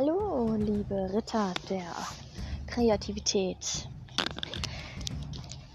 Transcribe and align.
Hallo, 0.00 0.54
liebe 0.56 1.12
Ritter 1.12 1.52
der 1.68 1.92
Kreativität. 2.66 3.86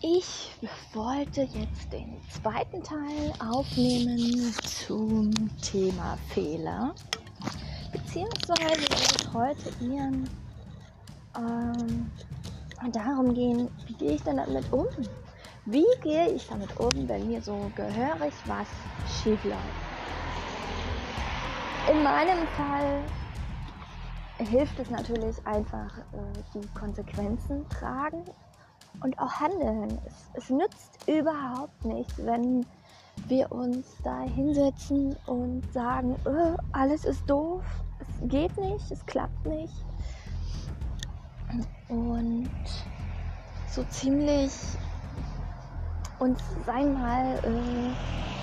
Ich 0.02 0.50
wollte 0.94 1.42
jetzt 1.42 1.94
den 1.94 2.18
zweiten 2.32 2.82
Teil 2.82 3.34
aufnehmen 3.38 4.52
zum 4.64 5.32
Thema 5.62 6.18
Fehler. 6.30 6.96
Beziehungsweise 7.92 8.82
wird 8.82 9.22
es 9.22 9.32
heute 9.32 9.70
eher 9.86 10.12
ähm, 11.38 12.12
darum 12.94 13.32
gehen, 13.32 13.70
wie 13.86 13.94
gehe 13.94 14.12
ich 14.14 14.24
denn 14.24 14.38
damit 14.38 14.66
um? 14.74 14.88
Wie 15.66 15.86
gehe 16.02 16.32
ich 16.32 16.48
damit 16.48 16.76
um, 16.80 17.08
wenn 17.08 17.28
mir 17.28 17.44
so 17.44 17.72
gehörig 17.76 18.34
was 18.46 18.68
schief 19.22 19.44
läuft? 19.44 19.62
In 21.92 22.02
meinem 22.02 22.48
Fall 22.58 23.04
hilft 24.38 24.80
es 24.80 24.90
natürlich 24.90 25.36
einfach 25.46 25.98
äh, 25.98 26.44
die 26.54 26.68
Konsequenzen 26.78 27.68
tragen 27.70 28.24
und 29.02 29.18
auch 29.20 29.32
handeln. 29.32 29.98
Es, 30.06 30.30
es 30.34 30.50
nützt 30.50 31.08
überhaupt 31.08 31.86
nichts, 31.86 32.14
wenn 32.18 32.66
wir 33.28 33.52
uns 33.52 33.86
da 34.04 34.22
hinsetzen 34.22 35.16
und 35.26 35.62
sagen, 35.74 36.16
äh, 36.26 36.58
alles 36.74 37.06
ist 37.06 37.28
doof, 37.30 37.64
es 38.00 38.30
geht 38.30 38.56
nicht, 38.58 38.92
es 38.92 39.06
klappt 39.06 39.46
nicht. 39.46 39.74
Und 41.88 42.50
so 43.70 43.84
ziemlich 43.86 44.52
uns, 46.20 46.42
sagen 46.66 46.94
mal, 46.94 47.36
äh, 47.44 48.35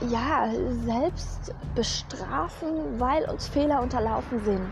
ja, 0.00 0.48
selbst 0.84 1.54
bestrafen, 1.74 2.98
weil 2.98 3.24
uns 3.30 3.48
Fehler 3.48 3.80
unterlaufen 3.82 4.38
sind. 4.44 4.70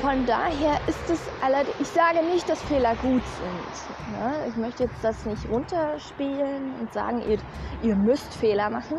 Von 0.00 0.24
daher 0.26 0.78
ist 0.86 1.10
es 1.10 1.20
allerdings, 1.42 1.74
ich 1.80 1.88
sage 1.88 2.24
nicht, 2.24 2.48
dass 2.48 2.62
Fehler 2.62 2.94
gut 3.02 3.22
sind. 3.22 4.20
Ne? 4.20 4.46
Ich 4.48 4.56
möchte 4.56 4.84
jetzt 4.84 5.02
das 5.02 5.26
nicht 5.26 5.48
runterspielen 5.50 6.74
und 6.80 6.92
sagen, 6.92 7.20
ihr, 7.28 7.38
ihr 7.82 7.96
müsst 7.96 8.32
Fehler 8.34 8.70
machen. 8.70 8.98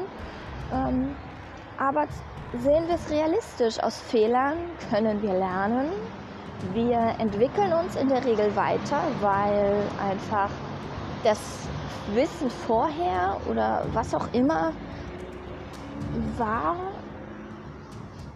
Ähm, 0.73 1.15
aber 1.77 2.05
sehen 2.57 2.85
wir 2.87 2.95
es 2.95 3.09
realistisch. 3.09 3.81
Aus 3.81 4.01
Fehlern 4.01 4.57
können 4.89 5.21
wir 5.21 5.33
lernen. 5.33 5.91
Wir 6.73 7.15
entwickeln 7.19 7.71
uns 7.71 7.95
in 7.95 8.09
der 8.09 8.25
Regel 8.25 8.53
weiter, 8.57 9.01
weil 9.21 9.81
einfach 10.01 10.49
das 11.23 11.69
Wissen 12.15 12.49
vorher 12.49 13.37
oder 13.49 13.85
was 13.93 14.13
auch 14.13 14.31
immer 14.33 14.71
war 16.37 16.75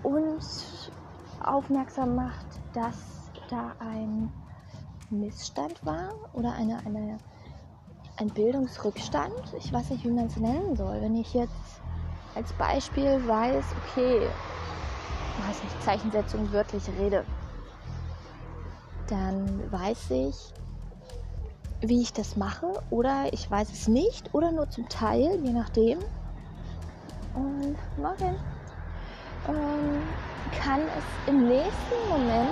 uns 0.04 0.92
aufmerksam 1.44 2.16
macht, 2.16 2.46
dass 2.74 2.96
da 3.50 3.74
ein 3.80 4.32
Missstand 5.10 5.86
war 5.86 6.14
oder 6.34 6.54
eine, 6.54 6.80
eine, 6.86 7.18
ein 8.18 8.30
Bildungsrückstand. 8.30 9.54
Ich 9.58 9.72
weiß 9.72 9.92
nicht, 9.92 10.04
wie 10.04 10.12
man 10.12 10.26
es 10.28 10.38
nennen 10.38 10.76
soll. 10.76 11.02
Wenn 11.02 11.16
ich 11.16 11.34
jetzt 11.34 11.82
als 12.36 12.52
Beispiel 12.54 13.26
weiß, 13.28 13.66
okay, 13.84 14.28
weiß 15.48 15.64
nicht, 15.64 15.84
Zeichensetzung, 15.84 16.52
wörtliche 16.52 16.92
Rede, 17.00 17.26
dann 19.08 19.72
weiß 19.72 20.12
ich, 20.12 20.54
wie 21.84 22.02
ich 22.02 22.14
das 22.14 22.36
mache 22.36 22.67
oder 22.89 23.26
ich 23.31 23.50
weiß 23.50 23.72
es 23.72 23.88
nicht 23.88 24.34
oder 24.34 24.52
nur 24.52 24.70
zum 24.70 24.88
Teil, 24.89 25.39
je 25.44 25.52
nachdem. 25.52 26.00
Und 27.34 27.78
mache 28.02 28.36
ähm, 29.48 30.02
kann 30.58 30.81
es 30.81 31.30
im 31.30 31.48
nächsten 31.48 32.10
Moment 32.10 32.49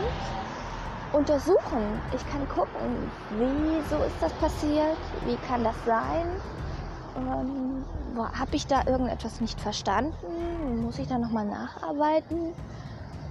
untersuchen. 1.13 2.01
Ich 2.13 2.29
kann 2.29 2.47
gucken, 2.49 3.11
wieso 3.37 4.03
ist 4.03 4.15
das 4.19 4.33
passiert, 4.33 4.97
wie 5.25 5.37
kann 5.47 5.63
das 5.63 5.75
sein, 5.85 6.27
ähm, 7.17 7.85
habe 8.17 8.55
ich 8.55 8.67
da 8.67 8.85
irgendetwas 8.85 9.41
nicht 9.41 9.59
verstanden, 9.59 10.83
muss 10.83 10.99
ich 10.99 11.07
da 11.07 11.17
nochmal 11.17 11.45
nacharbeiten 11.45 12.53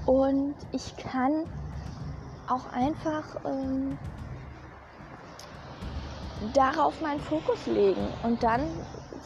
und 0.07 0.55
ich 0.73 0.97
kann 0.97 1.45
auch 2.49 2.73
einfach 2.73 3.25
ähm, 3.45 3.99
darauf 6.55 7.01
meinen 7.01 7.21
Fokus 7.21 7.67
legen 7.67 8.07
und 8.23 8.43
dann 8.43 8.63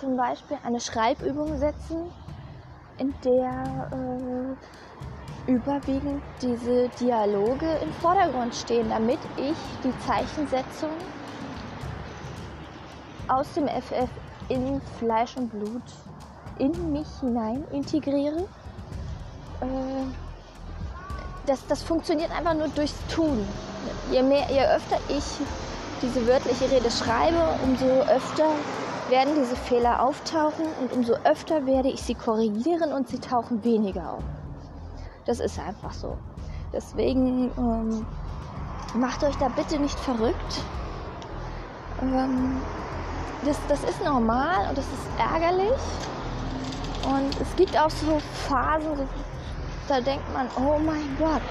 zum 0.00 0.16
Beispiel 0.16 0.58
eine 0.64 0.80
Schreibübung 0.80 1.56
setzen, 1.58 2.10
in 2.98 3.14
der 3.24 4.56
äh, 5.46 5.50
überwiegend 5.50 6.22
diese 6.40 6.88
Dialoge 7.00 7.66
im 7.82 7.92
Vordergrund 7.94 8.54
stehen, 8.54 8.88
damit 8.90 9.18
ich 9.36 9.56
die 9.82 9.96
Zeichensetzung 10.06 10.90
aus 13.28 13.52
dem 13.54 13.68
FF 13.68 14.08
in 14.48 14.80
Fleisch 14.98 15.36
und 15.36 15.48
Blut 15.48 15.82
in 16.58 16.92
mich 16.92 17.08
hinein 17.20 17.64
integriere. 17.72 18.40
Äh, 19.60 20.06
das, 21.46 21.66
das 21.66 21.82
funktioniert 21.82 22.30
einfach 22.30 22.54
nur 22.54 22.68
durchs 22.68 22.94
Tun. 23.08 23.46
Je, 24.10 24.22
mehr, 24.22 24.46
je 24.50 24.64
öfter 24.66 24.98
ich 25.08 25.24
diese 26.02 26.26
wörtliche 26.26 26.70
Rede 26.70 26.90
schreibe, 26.90 27.58
umso 27.62 27.86
öfter 28.10 28.50
werden 29.08 29.34
diese 29.36 29.56
Fehler 29.56 30.02
auftauchen 30.02 30.66
und 30.80 30.92
umso 30.92 31.14
öfter 31.24 31.66
werde 31.66 31.88
ich 31.88 32.02
sie 32.02 32.14
korrigieren 32.14 32.92
und 32.92 33.08
sie 33.08 33.18
tauchen 33.18 33.62
weniger 33.64 34.14
auf. 34.14 34.22
Das 35.26 35.40
ist 35.40 35.58
einfach 35.58 35.92
so. 35.92 36.16
Deswegen 36.72 37.50
ähm, 37.56 38.06
macht 38.94 39.22
euch 39.24 39.36
da 39.36 39.48
bitte 39.48 39.78
nicht 39.78 39.98
verrückt. 39.98 40.62
Ähm, 42.02 42.60
das, 43.44 43.58
das 43.68 43.84
ist 43.84 44.04
normal 44.04 44.68
und 44.68 44.78
das 44.78 44.86
ist 44.86 45.06
ärgerlich. 45.18 45.80
Und 47.06 47.40
es 47.40 47.54
gibt 47.56 47.78
auch 47.78 47.90
so 47.90 48.18
Phasen, 48.48 49.08
da 49.88 50.00
denkt 50.00 50.24
man, 50.32 50.48
oh 50.56 50.78
mein 50.78 51.16
Gott, 51.18 51.42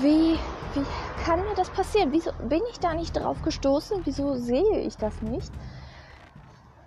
wie, 0.00 0.38
wie 0.74 0.84
kann 1.28 1.44
mir 1.44 1.54
das 1.54 1.68
passieren? 1.68 2.10
Wieso 2.10 2.30
bin 2.48 2.62
ich 2.70 2.80
da 2.80 2.94
nicht 2.94 3.14
drauf 3.14 3.42
gestoßen? 3.42 4.00
Wieso 4.04 4.36
sehe 4.36 4.78
ich 4.78 4.96
das 4.96 5.20
nicht? 5.20 5.52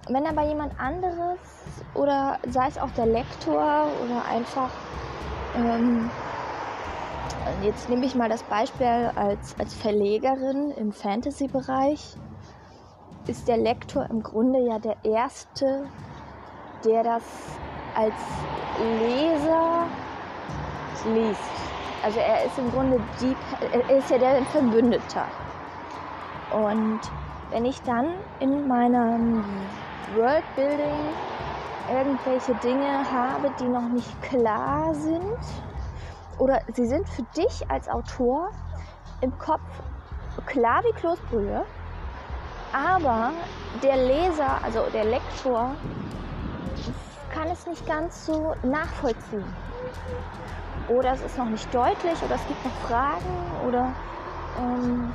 Wenn 0.10 0.26
aber 0.26 0.48
jemand 0.48 0.80
anderes 0.80 1.38
oder 1.94 2.40
sei 2.50 2.68
es 2.68 2.80
auch 2.80 2.90
der 2.98 3.06
Lektor 3.06 3.86
oder 4.04 4.26
einfach, 4.28 4.72
ähm, 5.56 6.10
jetzt 7.62 7.88
nehme 7.88 8.04
ich 8.04 8.16
mal 8.16 8.30
das 8.30 8.42
Beispiel 8.42 9.12
als, 9.16 9.56
als 9.60 9.76
Verlegerin 9.76 10.72
im 10.72 10.92
Fantasy-Bereich, 10.92 12.18
ist 13.28 13.48
der 13.48 13.58
Lektor 13.58 14.08
im 14.10 14.24
Grunde 14.24 14.60
ja 14.62 14.80
der 14.80 14.98
Erste, 15.04 15.86
der 16.84 17.04
das 17.04 17.24
als 17.94 18.16
Leser 19.04 19.86
liest. 21.14 21.81
Also 22.04 22.20
er 22.20 22.46
ist 22.46 22.58
im 22.58 22.72
Grunde 22.72 23.00
die, 23.20 23.36
er 23.72 23.98
ist 23.98 24.10
ja 24.10 24.18
der 24.18 24.44
Verbündeter. 24.46 25.28
Und 26.50 27.00
wenn 27.52 27.66
ich 27.66 27.82
dann 27.84 28.08
in 28.40 28.68
meinem 28.68 29.44
Worldbuilding 30.16 31.14
irgendwelche 31.94 32.56
Dinge 32.56 33.12
habe, 33.12 33.52
die 33.60 33.68
noch 33.68 33.88
nicht 33.90 34.22
klar 34.24 34.94
sind, 34.96 35.38
oder 36.40 36.62
sie 36.74 36.88
sind 36.88 37.08
für 37.08 37.24
dich 37.38 37.70
als 37.70 37.88
Autor 37.88 38.50
im 39.22 39.38
Kopf 39.38 39.62
klar 40.48 40.82
wie 40.84 40.94
Kloßbrühe, 40.94 41.64
aber 42.74 43.32
der 43.84 43.98
Leser, 43.98 44.64
also 44.64 44.88
der 44.92 45.06
Lektor, 45.06 45.76
kann 47.32 47.48
es 47.52 47.68
nicht 47.68 47.86
ganz 47.86 48.26
so 48.26 48.56
nachvollziehen 48.64 49.71
oder 50.90 51.12
es 51.12 51.22
ist 51.22 51.38
noch 51.38 51.50
nicht 51.50 51.74
deutlich 51.74 52.22
oder 52.24 52.36
es 52.36 52.48
gibt 52.48 52.64
noch 52.66 52.72
Fragen 52.88 53.68
oder 53.68 53.94
ähm, 54.60 55.14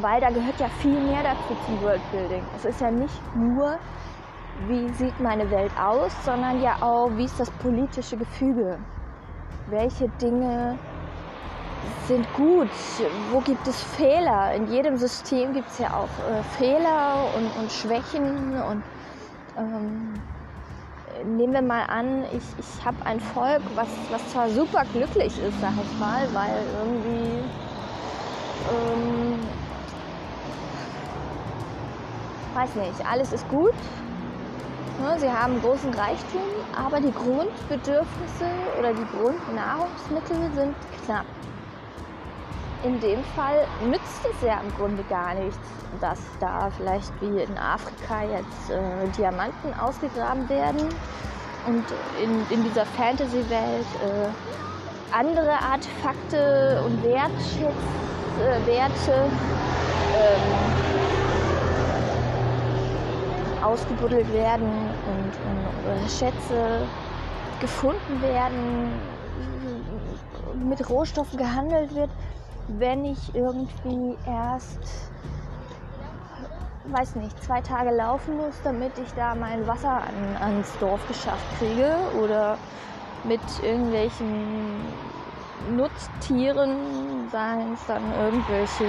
weil 0.00 0.20
da 0.20 0.30
gehört 0.30 0.58
ja 0.58 0.68
viel 0.68 1.00
mehr 1.00 1.22
dazu 1.22 1.54
zum 1.66 1.82
Worldbuilding. 1.82 2.42
Es 2.56 2.64
ist 2.64 2.80
ja 2.80 2.90
nicht 2.90 3.20
nur, 3.36 3.76
wie 4.66 4.88
sieht 4.94 5.18
meine 5.20 5.50
Welt 5.50 5.72
aus, 5.78 6.12
sondern 6.24 6.60
ja 6.60 6.76
auch, 6.80 7.10
wie 7.16 7.24
ist 7.24 7.38
das 7.38 7.50
politische 7.50 8.16
Gefüge. 8.16 8.78
Welche 9.68 10.08
Dinge 10.20 10.78
sind 12.06 12.26
gut? 12.34 12.70
Wo 13.30 13.40
gibt 13.40 13.66
es 13.66 13.82
Fehler? 13.82 14.54
In 14.54 14.66
jedem 14.66 14.96
System 14.96 15.52
gibt 15.52 15.68
es 15.68 15.78
ja 15.78 15.92
auch 15.94 16.30
äh, 16.30 16.42
Fehler 16.58 17.26
und, 17.36 17.62
und 17.62 17.70
Schwächen 17.70 18.60
und 18.62 18.82
ähm, 19.56 20.14
nehmen 21.24 21.52
wir 21.52 21.62
mal 21.62 21.84
an, 21.84 22.24
ich, 22.32 22.42
ich 22.58 22.84
habe 22.84 22.96
ein 23.04 23.20
Volk, 23.20 23.62
was, 23.74 23.88
was 24.10 24.26
zwar 24.28 24.48
super 24.50 24.84
glücklich 24.92 25.38
ist, 25.38 25.60
sag 25.60 25.72
ich 25.82 25.98
mal, 25.98 26.28
weil 26.34 26.66
irgendwie 26.78 27.44
ähm, 28.72 29.38
weiß 32.54 32.74
nicht, 32.76 33.06
alles 33.06 33.32
ist 33.32 33.48
gut 33.48 33.74
Ne, 35.00 35.18
sie 35.18 35.30
haben 35.30 35.58
großen 35.62 35.94
Reichtum, 35.94 36.42
aber 36.76 37.00
die 37.00 37.10
Grundbedürfnisse 37.10 38.44
oder 38.78 38.92
die 38.92 39.06
Grundnahrungsmittel 39.06 40.52
sind 40.52 40.76
knapp. 41.06 41.24
In 42.82 42.98
dem 42.98 43.22
Fall 43.36 43.66
nützt 43.84 44.24
es 44.24 44.40
ja 44.42 44.58
im 44.60 44.74
Grunde 44.74 45.02
gar 45.10 45.34
nichts, 45.34 45.58
dass 46.00 46.18
da 46.40 46.70
vielleicht 46.70 47.12
wie 47.20 47.42
in 47.42 47.58
Afrika 47.58 48.22
jetzt 48.22 48.70
äh, 48.70 49.06
Diamanten 49.18 49.74
ausgegraben 49.78 50.48
werden 50.48 50.88
und 51.66 51.84
in, 52.22 52.46
in 52.48 52.64
dieser 52.64 52.86
Fantasy-Welt 52.86 53.86
äh, 54.02 55.14
andere 55.14 55.50
Artefakte 55.50 56.82
und 56.86 57.02
Wertschätz, 57.02 57.84
äh, 58.38 58.66
Werte 58.66 59.28
ähm, 60.16 60.42
ausgebuddelt 63.62 64.32
werden 64.32 64.68
und, 65.06 65.34
und, 65.44 66.00
und 66.00 66.10
Schätze 66.10 66.86
gefunden 67.60 68.22
werden, 68.22 68.90
mit 70.68 70.88
Rohstoffen 70.88 71.38
gehandelt 71.38 71.94
wird, 71.94 72.10
wenn 72.78 73.04
ich 73.04 73.34
irgendwie 73.34 74.16
erst, 74.26 75.10
weiß 76.84 77.16
nicht, 77.16 77.42
zwei 77.42 77.60
Tage 77.60 77.90
laufen 77.90 78.36
muss, 78.36 78.54
damit 78.62 78.92
ich 78.98 79.12
da 79.14 79.34
mein 79.34 79.66
Wasser 79.66 80.02
an, 80.02 80.36
ans 80.40 80.78
Dorf 80.78 81.06
geschafft 81.08 81.46
kriege 81.58 81.96
oder 82.22 82.56
mit 83.24 83.40
irgendwelchen 83.62 84.84
Nutztieren, 85.76 87.28
seien 87.30 87.74
es 87.74 87.86
dann 87.86 88.02
irgendwelche, 88.14 88.86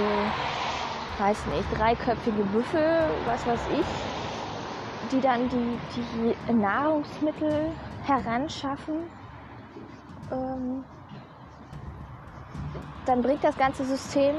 weiß 1.18 1.46
nicht, 1.46 1.78
dreiköpfige 1.78 2.44
Büffel, 2.44 3.10
was 3.26 3.46
weiß 3.46 3.60
ich, 3.78 3.86
die 5.10 5.20
dann 5.20 5.48
die, 5.48 5.78
die 5.94 6.52
Nahrungsmittel 6.52 7.72
heranschaffen, 8.04 8.94
ähm, 10.30 10.84
dann 13.06 13.22
bringt 13.22 13.42
das 13.44 13.56
ganze 13.56 13.84
System, 13.84 14.34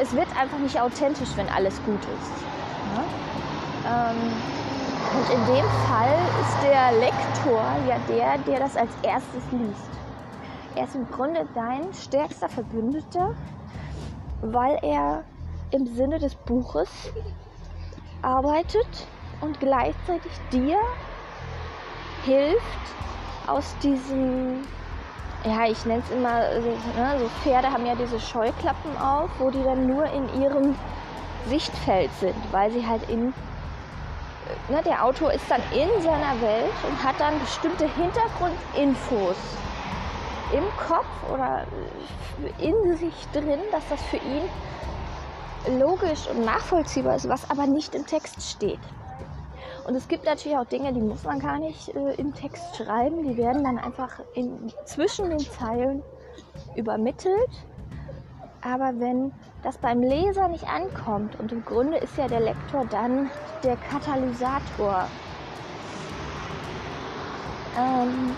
es 0.00 0.12
wird 0.14 0.28
einfach 0.38 0.58
nicht 0.58 0.80
authentisch, 0.80 1.30
wenn 1.36 1.48
alles 1.48 1.82
gut 1.84 2.00
ist. 2.00 2.32
Ne? 2.94 3.04
Ähm, 3.86 4.32
und 5.16 5.28
in 5.30 5.46
dem 5.46 5.66
Fall 5.88 6.14
ist 6.40 6.62
der 6.62 6.92
Lektor 6.92 7.64
ja 7.88 7.98
der, 8.08 8.38
der 8.38 8.60
das 8.60 8.76
als 8.76 8.92
erstes 9.02 9.42
liest. 9.50 9.90
Er 10.76 10.84
ist 10.84 10.94
im 10.94 11.10
Grunde 11.10 11.46
dein 11.54 11.92
stärkster 11.92 12.48
Verbündeter, 12.48 13.30
weil 14.40 14.78
er 14.82 15.24
im 15.72 15.86
Sinne 15.86 16.18
des 16.18 16.34
Buches 16.34 16.88
arbeitet 18.22 19.06
und 19.40 19.58
gleichzeitig 19.58 20.32
dir 20.52 20.76
hilft 22.24 22.60
aus 23.46 23.74
diesem, 23.82 24.62
ja, 25.44 25.66
ich 25.66 25.84
nenne 25.86 26.02
es 26.04 26.10
immer, 26.10 26.40
ne, 26.40 27.18
so 27.18 27.28
Pferde 27.42 27.70
haben 27.70 27.86
ja 27.86 27.94
diese 27.94 28.20
Scheuklappen 28.20 28.96
auf, 28.98 29.30
wo 29.38 29.50
die 29.50 29.62
dann 29.62 29.86
nur 29.86 30.04
in 30.04 30.40
ihrem 30.40 30.76
Sichtfeld 31.46 32.10
sind, 32.20 32.36
weil 32.50 32.70
sie 32.70 32.86
halt 32.86 33.08
in, 33.08 33.32
ne, 34.68 34.82
der 34.84 35.04
Autor 35.04 35.32
ist 35.32 35.50
dann 35.50 35.62
in 35.72 35.88
seiner 36.02 36.40
Welt 36.40 36.72
und 36.86 37.02
hat 37.02 37.18
dann 37.18 37.38
bestimmte 37.40 37.86
Hintergrundinfos 37.86 39.36
im 40.52 40.64
Kopf 40.76 41.06
oder 41.32 41.64
in 42.58 42.96
sich 42.96 43.14
drin, 43.32 43.60
dass 43.70 43.88
das 43.88 44.02
für 44.02 44.16
ihn 44.16 44.42
logisch 45.78 46.26
und 46.28 46.44
nachvollziehbar 46.44 47.16
ist, 47.16 47.28
was 47.28 47.48
aber 47.48 47.66
nicht 47.66 47.94
im 47.94 48.06
Text 48.06 48.42
steht. 48.42 48.80
Und 49.90 49.96
es 49.96 50.06
gibt 50.06 50.24
natürlich 50.24 50.56
auch 50.56 50.66
Dinge, 50.66 50.92
die 50.92 51.00
muss 51.00 51.24
man 51.24 51.40
gar 51.40 51.58
nicht 51.58 51.88
äh, 51.88 52.14
im 52.14 52.32
Text 52.32 52.76
schreiben. 52.76 53.24
Die 53.24 53.36
werden 53.36 53.64
dann 53.64 53.76
einfach 53.76 54.20
in, 54.34 54.72
zwischen 54.84 55.30
den 55.30 55.40
Zeilen 55.40 56.04
übermittelt. 56.76 57.50
Aber 58.60 58.92
wenn 59.00 59.32
das 59.64 59.78
beim 59.78 60.00
Leser 60.00 60.46
nicht 60.46 60.68
ankommt, 60.68 61.40
und 61.40 61.50
im 61.50 61.64
Grunde 61.64 61.96
ist 61.96 62.16
ja 62.16 62.28
der 62.28 62.38
Lektor 62.38 62.86
dann 62.88 63.30
der 63.64 63.76
Katalysator, 63.78 65.08
ähm, 67.76 68.36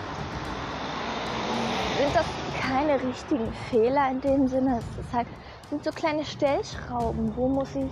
sind 1.99 2.15
das 2.15 2.25
keine 2.59 2.95
richtigen 2.95 3.53
Fehler 3.69 4.09
in 4.09 4.21
dem 4.21 4.47
Sinne. 4.47 4.79
Es 4.99 5.15
halt, 5.15 5.27
sind 5.69 5.83
so 5.83 5.91
kleine 5.91 6.25
Stellschrauben. 6.25 7.31
Wo 7.35 7.47
muss 7.47 7.75
ich 7.75 7.91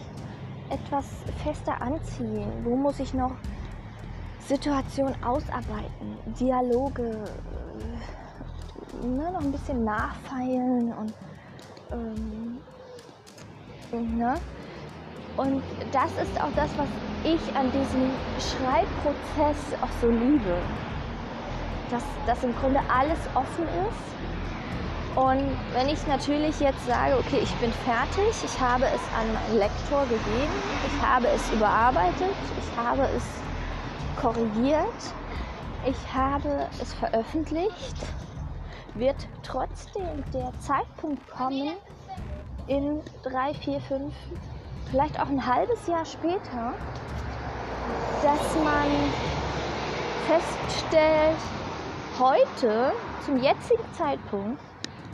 etwas 0.72 1.06
fester 1.44 1.82
anziehen? 1.82 2.52
Wo 2.64 2.76
muss 2.76 3.00
ich 3.00 3.14
noch 3.14 3.34
Situationen 4.40 5.16
ausarbeiten, 5.24 6.18
Dialoge, 6.40 7.04
äh, 9.04 9.06
ne, 9.06 9.32
noch 9.32 9.42
ein 9.42 9.52
bisschen 9.52 9.84
nachfeilen 9.84 10.94
und 10.94 11.14
ähm, 11.92 12.58
ne? 14.18 14.36
Und 15.38 15.64
das 15.92 16.12
ist 16.22 16.42
auch 16.42 16.52
das, 16.56 16.70
was 16.78 16.88
ich 17.24 17.56
an 17.56 17.72
diesem 17.72 18.12
Schreibprozess 18.38 19.82
auch 19.82 20.02
so 20.02 20.10
liebe. 20.10 20.58
Dass, 21.90 22.04
dass 22.26 22.44
im 22.44 22.54
Grunde 22.56 22.80
alles 22.90 23.20
offen 23.36 23.66
ist 23.66 24.12
und 25.16 25.58
wenn 25.74 25.90
ich 25.90 26.08
natürlich 26.08 26.60
jetzt 26.60 26.86
sage, 26.88 27.18
okay, 27.18 27.40
ich 27.42 27.54
bin 27.56 27.72
fertig, 27.86 28.34
ich 28.46 28.60
habe 28.60 28.86
es 28.86 29.02
an 29.20 29.34
meinen 29.34 29.60
Lektor 29.60 30.04
gegeben, 30.04 30.54
ich 30.88 31.06
habe 31.06 31.28
es 31.28 31.52
überarbeitet, 31.52 32.36
ich 32.60 32.78
habe 32.78 33.04
es 33.16 33.24
korrigiert, 34.22 34.86
ich 35.86 36.14
habe 36.14 36.68
es 36.82 36.94
veröffentlicht, 36.94 37.96
wird 38.94 39.28
trotzdem 39.44 40.24
der 40.34 40.52
Zeitpunkt 40.60 41.28
kommen, 41.30 41.74
in 42.68 43.02
drei, 43.24 43.54
vier, 43.54 43.82
fünf, 43.82 44.14
vielleicht 44.90 45.20
auch 45.20 45.28
ein 45.28 45.46
halbes 45.46 45.88
Jahr 45.88 46.06
später, 46.06 46.74
dass 48.22 48.56
man 48.64 48.88
feststellt, 50.28 51.38
heute, 52.20 52.94
zum 53.26 53.38
jetzigen 53.38 53.84
Zeitpunkt, 53.94 54.62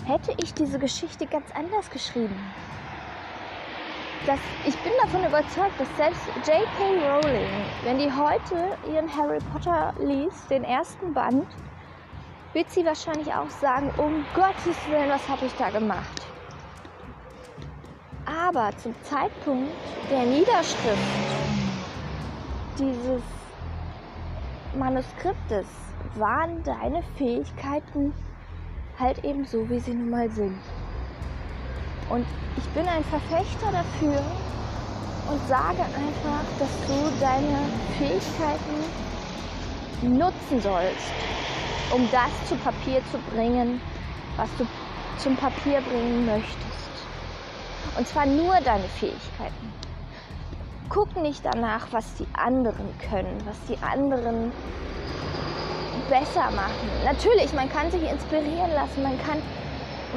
hätte 0.07 0.33
ich 0.41 0.53
diese 0.53 0.79
Geschichte 0.79 1.27
ganz 1.27 1.51
anders 1.53 1.89
geschrieben. 1.89 2.39
Das, 4.25 4.39
ich 4.65 4.75
bin 4.77 4.93
davon 5.03 5.25
überzeugt, 5.25 5.79
dass 5.79 5.87
selbst 5.97 6.25
J.K. 6.45 7.07
Rowling, 7.07 7.47
wenn 7.83 7.97
die 7.97 8.11
heute 8.11 8.77
ihren 8.91 9.13
Harry 9.15 9.39
Potter 9.51 9.93
liest, 9.99 10.49
den 10.49 10.63
ersten 10.63 11.13
Band, 11.13 11.45
wird 12.53 12.69
sie 12.71 12.85
wahrscheinlich 12.85 13.33
auch 13.33 13.49
sagen, 13.49 13.91
um 13.97 14.25
Gottes 14.33 14.77
Willen, 14.89 15.09
was 15.09 15.27
habe 15.27 15.45
ich 15.45 15.53
da 15.53 15.69
gemacht? 15.69 16.25
Aber 18.25 18.75
zum 18.77 18.95
Zeitpunkt 19.03 19.71
der 20.09 20.23
Niederschrift 20.23 20.97
dieses 22.79 23.21
Manuskriptes 24.75 25.67
waren 26.15 26.63
deine 26.63 27.03
Fähigkeiten 27.17 28.13
halt 28.99 29.23
eben 29.23 29.45
so, 29.45 29.69
wie 29.69 29.79
sie 29.79 29.93
nun 29.93 30.09
mal 30.09 30.29
sind. 30.29 30.59
Und 32.09 32.25
ich 32.57 32.67
bin 32.69 32.87
ein 32.87 33.03
Verfechter 33.03 33.71
dafür 33.71 34.21
und 35.29 35.47
sage 35.47 35.83
einfach, 35.83 36.43
dass 36.57 36.69
du 36.87 37.11
deine 37.19 37.59
Fähigkeiten 37.97 39.07
nutzen 40.17 40.61
sollst, 40.61 41.11
um 41.93 42.07
das 42.11 42.47
zu 42.47 42.55
Papier 42.55 43.01
zu 43.11 43.17
bringen, 43.33 43.81
was 44.37 44.49
du 44.57 44.65
zum 45.17 45.35
Papier 45.35 45.81
bringen 45.81 46.25
möchtest. 46.25 46.57
Und 47.97 48.07
zwar 48.07 48.25
nur 48.25 48.55
deine 48.63 48.87
Fähigkeiten. 48.87 49.73
Guck 50.89 51.15
nicht 51.21 51.43
danach, 51.43 51.87
was 51.91 52.13
die 52.15 52.27
anderen 52.33 52.87
können, 53.09 53.37
was 53.45 53.57
die 53.67 53.77
anderen 53.83 54.51
besser 56.09 56.51
machen. 56.51 56.89
Natürlich, 57.05 57.53
man 57.53 57.69
kann 57.69 57.91
sich 57.91 58.03
inspirieren 58.09 58.71
lassen, 58.73 59.03
man 59.03 59.17
kann, 59.23 59.41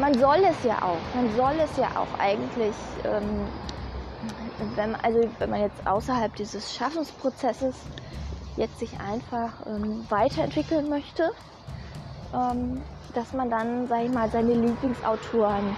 man 0.00 0.14
soll 0.14 0.42
es 0.48 0.64
ja 0.64 0.82
auch, 0.82 1.14
man 1.14 1.34
soll 1.36 1.54
es 1.62 1.76
ja 1.76 1.88
auch 1.96 2.18
eigentlich, 2.18 2.74
ähm, 3.04 3.46
wenn, 4.76 4.94
also 4.96 5.20
wenn 5.38 5.50
man 5.50 5.60
jetzt 5.60 5.86
außerhalb 5.86 6.34
dieses 6.36 6.74
Schaffensprozesses 6.74 7.74
jetzt 8.56 8.78
sich 8.78 8.90
einfach 9.00 9.52
ähm, 9.66 10.04
weiterentwickeln 10.08 10.88
möchte, 10.88 11.30
ähm, 12.34 12.82
dass 13.14 13.32
man 13.32 13.50
dann, 13.50 13.88
sage 13.88 14.04
ich 14.04 14.12
mal, 14.12 14.28
seine 14.30 14.52
Lieblingsautoren 14.52 15.76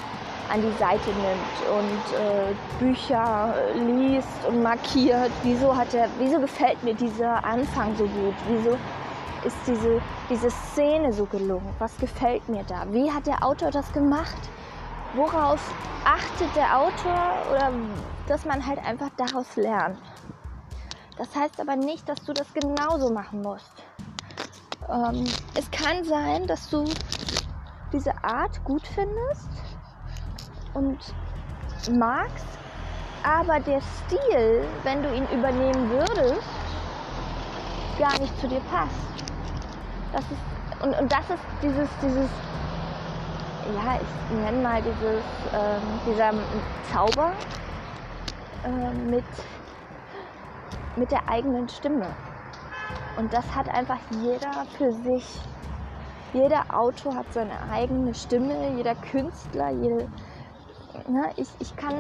an 0.53 0.61
die 0.61 0.79
Seite 0.79 1.11
nimmt 1.11 1.71
und 1.71 2.19
äh, 2.19 2.53
Bücher 2.79 3.55
liest 3.75 4.45
und 4.47 4.63
markiert. 4.63 5.31
Wieso 5.43 5.75
hat 5.75 5.93
der, 5.93 6.09
wieso 6.19 6.41
gefällt 6.41 6.83
mir 6.83 6.95
dieser 6.95 7.43
Anfang 7.45 7.97
so 7.97 8.05
gut? 8.05 8.35
Wieso 8.49 8.77
ist 9.45 9.57
diese, 9.67 10.01
diese 10.31 10.51
Szene 10.51 11.13
so 11.13 11.27
gelungen? 11.27 11.75
Was 11.79 11.97
gefällt 11.99 12.49
mir 12.49 12.65
da? 12.65 12.85
Wie 12.93 13.11
hat 13.11 13.27
der 13.27 13.45
Autor 13.45 13.71
das 13.71 13.93
gemacht? 13.93 14.37
Worauf 15.15 15.61
achtet 16.05 16.55
der 16.57 16.79
Autor 16.79 17.37
oder 17.51 17.73
dass 18.29 18.45
man 18.45 18.67
halt 18.67 18.79
einfach 18.85 19.11
daraus 19.17 19.57
lernt? 19.57 19.99
Das 21.17 21.35
heißt 21.37 21.61
aber 21.61 21.77
nicht, 21.77 22.09
dass 22.09 22.25
du 22.25 22.33
das 22.33 22.53
genauso 22.55 23.11
machen 23.11 23.43
musst. 23.43 23.73
Ähm, 24.89 25.25
es 25.55 25.71
kann 25.71 26.05
sein, 26.05 26.47
dass 26.47 26.69
du 26.71 26.85
diese 27.93 28.13
Art 28.25 28.65
gut 28.65 28.87
findest 28.87 29.51
und 30.75 30.99
magst, 31.91 32.47
aber 33.23 33.61
der 33.61 33.81
Stil, 33.81 34.65
wenn 34.83 35.03
du 35.03 35.15
ihn 35.15 35.27
übernehmen 35.29 35.91
würdest, 35.91 36.43
gar 37.99 38.19
nicht 38.19 38.37
zu 38.41 38.49
dir 38.49 38.61
passt. 38.71 39.32
Das 40.13 40.23
ist, 40.23 40.83
und, 40.83 41.01
und 41.01 41.13
das 41.13 41.31
ist 41.31 41.43
dieses, 41.63 41.89
dieses, 42.03 42.31
ja, 43.75 43.99
ich 44.01 44.37
nenne 44.37 44.63
mal 44.63 44.83
dieses, 44.83 45.23
ähm, 45.55 46.01
dieser 46.07 46.31
Zauber 46.93 47.33
äh, 48.65 48.95
mit, 49.11 49.25
mit 50.97 51.11
der 51.11 51.29
eigenen 51.29 51.69
Stimme. 51.69 52.07
Und 53.17 53.33
das 53.33 53.45
hat 53.55 53.69
einfach 53.69 53.99
jeder 54.23 54.67
für 54.77 54.93
sich. 54.93 55.41
Jeder 56.33 56.65
Autor 56.73 57.15
hat 57.15 57.33
seine 57.33 57.53
eigene 57.71 58.15
Stimme, 58.15 58.71
jeder 58.75 58.95
Künstler, 58.95 59.71
jede, 59.71 60.09
ne, 61.07 61.31
ich, 61.37 61.49
ich 61.59 61.77
kann 61.77 61.95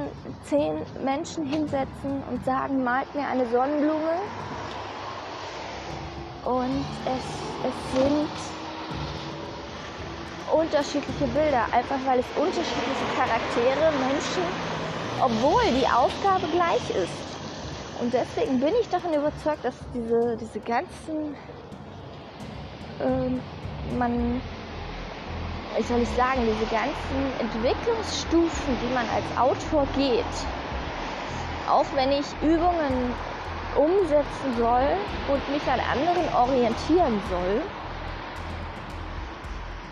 zehn 0.45 0.81
Menschen 1.04 1.45
hinsetzen 1.45 2.23
und 2.31 2.42
sagen, 2.45 2.83
malt 2.83 3.14
mir 3.14 3.26
eine 3.26 3.47
Sonnenblume. 3.47 4.16
Und 6.45 6.85
es, 7.05 7.23
es 7.63 7.93
sind 7.93 8.29
unterschiedliche 10.53 11.27
Bilder, 11.29 11.67
einfach 11.73 11.99
weil 12.05 12.19
es 12.19 12.27
unterschiedliche 12.37 13.07
Charaktere, 13.17 13.93
Menschen, 13.99 14.43
obwohl 15.21 15.63
die 15.81 15.87
Aufgabe 15.87 16.49
gleich 16.49 16.91
ist. 16.91 17.33
Und 18.01 18.13
deswegen 18.13 18.59
bin 18.59 18.73
ich 18.81 18.89
davon 18.89 19.15
überzeugt, 19.15 19.65
dass 19.65 19.75
diese, 19.95 20.37
diese 20.37 20.59
ganzen, 20.61 21.37
ähm, 23.01 23.41
man, 23.97 24.43
wie 25.77 25.83
soll 25.85 26.03
ich 26.03 26.09
sagen, 26.11 26.43
diese 26.45 26.67
ganzen 26.67 27.39
Entwicklungsstufen, 27.39 28.77
die 28.81 28.93
man 28.93 29.09
als 29.09 29.25
Autor 29.39 29.87
geht, 29.95 30.27
auch 31.73 31.87
wenn 31.95 32.12
ich 32.12 32.26
Übungen 32.43 33.14
umsetzen 33.76 34.57
soll 34.59 34.88
und 35.29 35.49
mich 35.50 35.67
an 35.67 35.81
anderen 35.81 36.29
orientieren 36.35 37.21
soll, 37.31 37.62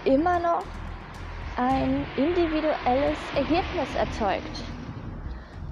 immer 0.04 0.38
noch 0.38 0.62
ein 1.56 2.06
individuelles 2.16 3.18
Ergebnis 3.34 3.94
erzeugt 3.96 4.64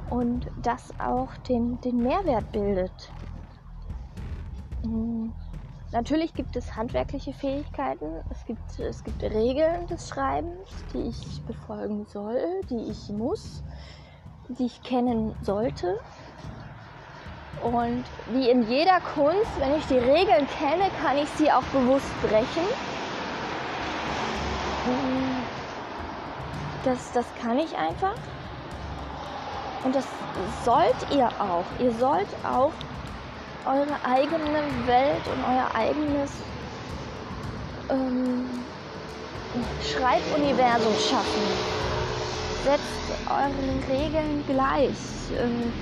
und 0.09 0.51
das 0.57 0.93
auch 0.99 1.37
den, 1.49 1.79
den 1.83 2.03
Mehrwert 2.03 2.51
bildet. 2.53 3.13
Hm. 4.83 5.33
Natürlich 5.91 6.35
gibt 6.35 6.57
es 6.57 6.77
handwerkliche 6.77 7.33
Fähigkeiten, 7.33 8.23
es 8.29 8.45
gibt, 8.45 8.79
es 8.79 9.03
gibt 9.05 9.23
Regeln 9.23 9.87
des 9.87 10.09
Schreibens, 10.09 10.85
die 10.93 11.09
ich 11.09 11.43
befolgen 11.47 12.05
soll, 12.05 12.63
die 12.69 12.91
ich 12.91 13.09
muss, 13.09 13.63
die 14.49 14.67
ich 14.67 14.83
kennen 14.83 15.35
sollte. 15.43 15.99
Und 17.63 18.05
wie 18.29 18.49
in 18.49 18.69
jeder 18.69 19.01
Kunst, 19.01 19.51
wenn 19.59 19.77
ich 19.77 19.87
die 19.87 19.99
Regeln 19.99 20.47
kenne, 20.59 20.91
kann 21.03 21.19
ich 21.19 21.29
sie 21.31 21.51
auch 21.51 21.65
bewusst 21.73 22.09
brechen. 22.23 22.65
Das, 26.85 27.13
das 27.13 27.27
kann 27.43 27.59
ich 27.59 27.77
einfach. 27.77 28.15
Und 29.85 29.95
das 29.95 30.07
sollt 30.65 30.97
ihr 31.15 31.29
auch. 31.39 31.65
Ihr 31.79 31.93
sollt 31.93 32.29
auch 32.45 32.73
eure 33.67 33.97
eigene 34.05 34.63
Welt 34.87 35.23
und 35.27 35.45
euer 35.45 35.69
eigenes 35.75 36.31
ähm, 37.91 38.49
Schreibuniversum 39.83 40.95
schaffen. 40.95 41.98
Setzt 42.65 43.29
euren 43.29 43.83
Regeln 43.89 44.45
gleich. 44.47 44.97
Ähm, 45.39 45.73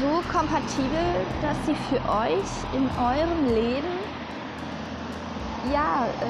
so 0.00 0.22
kompatibel, 0.36 1.26
dass 1.42 1.56
sie 1.66 1.74
für 1.88 2.00
euch 2.08 2.74
in 2.74 2.88
eurem 2.98 3.54
Leben 3.54 4.04
ja, 5.72 6.06
äh, 6.20 6.26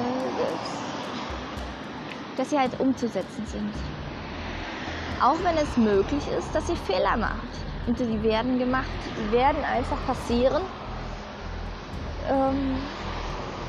dass 2.37 2.49
sie 2.49 2.59
halt 2.59 2.79
umzusetzen 2.79 3.45
sind. 3.45 3.73
Auch 5.21 5.37
wenn 5.43 5.57
es 5.57 5.77
möglich 5.77 6.23
ist, 6.37 6.53
dass 6.53 6.67
sie 6.67 6.75
Fehler 6.75 7.17
macht. 7.17 7.35
Und 7.87 7.99
die 7.99 8.23
werden 8.23 8.59
gemacht, 8.59 8.85
die 9.17 9.31
werden 9.31 9.63
einfach 9.63 9.97
passieren. 10.05 10.61
Ähm, 12.29 12.73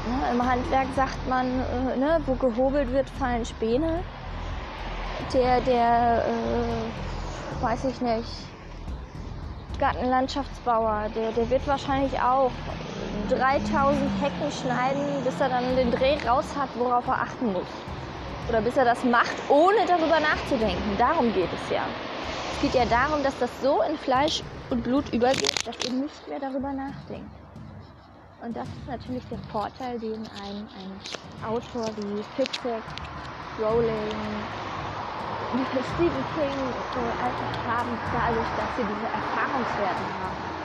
ne, 0.06 0.32
Im 0.32 0.50
Handwerk 0.50 0.86
sagt 0.96 1.28
man, 1.28 1.46
äh, 1.46 1.96
ne, 1.96 2.20
wo 2.26 2.34
gehobelt 2.34 2.92
wird, 2.92 3.08
fallen 3.10 3.44
Späne. 3.44 4.00
Der, 5.32 5.60
der, 5.60 6.24
äh, 6.26 7.62
weiß 7.62 7.84
ich 7.84 8.00
nicht, 8.00 8.30
Gartenlandschaftsbauer, 9.78 11.08
der, 11.14 11.32
der 11.32 11.50
wird 11.50 11.66
wahrscheinlich 11.66 12.20
auch 12.20 12.50
3000 13.28 14.10
Hecken 14.20 14.52
schneiden, 14.52 15.24
bis 15.24 15.40
er 15.40 15.48
dann 15.48 15.76
den 15.76 15.90
Dreh 15.90 16.16
raus 16.26 16.46
hat, 16.56 16.68
worauf 16.78 17.06
er 17.06 17.22
achten 17.22 17.52
muss 17.52 17.66
oder 18.48 18.60
bis 18.60 18.76
er 18.76 18.84
das 18.84 19.02
macht, 19.04 19.34
ohne 19.48 19.84
darüber 19.86 20.20
nachzudenken. 20.20 20.96
Darum 20.98 21.32
geht 21.34 21.48
es 21.52 21.70
ja. 21.70 21.82
Es 22.54 22.60
geht 22.62 22.74
ja 22.74 22.84
darum, 22.86 23.22
dass 23.22 23.38
das 23.38 23.50
so 23.62 23.82
in 23.82 23.96
Fleisch 23.98 24.42
und 24.70 24.82
Blut 24.82 25.12
übergeht, 25.12 25.66
dass 25.66 25.76
ihr 25.84 25.92
nicht 25.92 26.28
mehr 26.28 26.40
darüber 26.40 26.72
nachdenkt. 26.72 27.28
Und 28.42 28.56
das 28.56 28.68
ist 28.68 28.86
natürlich 28.88 29.24
der 29.30 29.38
Vorteil, 29.50 29.98
den 29.98 30.22
ein, 30.44 30.68
ein 30.78 31.48
Autor 31.48 31.86
wie 31.96 32.22
Fitzek, 32.36 32.82
Rowling, 33.58 34.10
Stephen 35.94 36.24
King 36.34 36.56
äh, 36.96 37.24
einfach 37.24 37.52
haben, 37.66 37.98
dadurch, 38.12 38.50
dass 38.56 38.70
sie 38.76 38.82
diese 38.82 39.06
Erfahrungswerte 39.06 40.06
haben. 40.20 40.56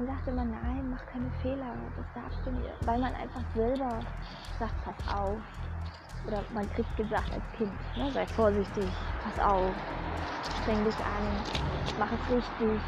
man 0.00 0.06
sagt 0.06 0.28
immer, 0.28 0.44
nein, 0.44 0.90
mach 0.90 1.04
keine 1.12 1.30
Fehler, 1.42 1.74
das 1.96 2.06
darfst 2.14 2.38
du 2.46 2.50
nicht, 2.52 2.68
weil 2.86 2.98
man 2.98 3.14
einfach 3.14 3.42
selber 3.54 4.00
sagt, 4.58 4.74
pass 4.84 5.14
auf. 5.14 5.38
Oder 6.24 6.44
man 6.50 6.68
kriegt 6.68 6.94
gesagt 6.96 7.32
als 7.32 7.44
Kind, 7.52 7.80
ne, 7.96 8.10
sei 8.12 8.26
vorsichtig, 8.26 8.94
pass 9.22 9.38
auf, 9.38 9.76
streng 10.60 10.84
dich 10.84 11.04
an, 11.04 11.44
mach 11.96 12.12
es 12.12 12.30
richtig. 12.30 12.82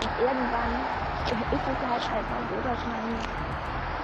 Und 0.00 0.18
irgendwann 0.18 0.88
ist 1.50 1.66
es 1.66 1.80
halt 1.82 2.10
einfach 2.10 2.40
so, 2.48 2.60
dass 2.62 2.84
man 2.86 3.28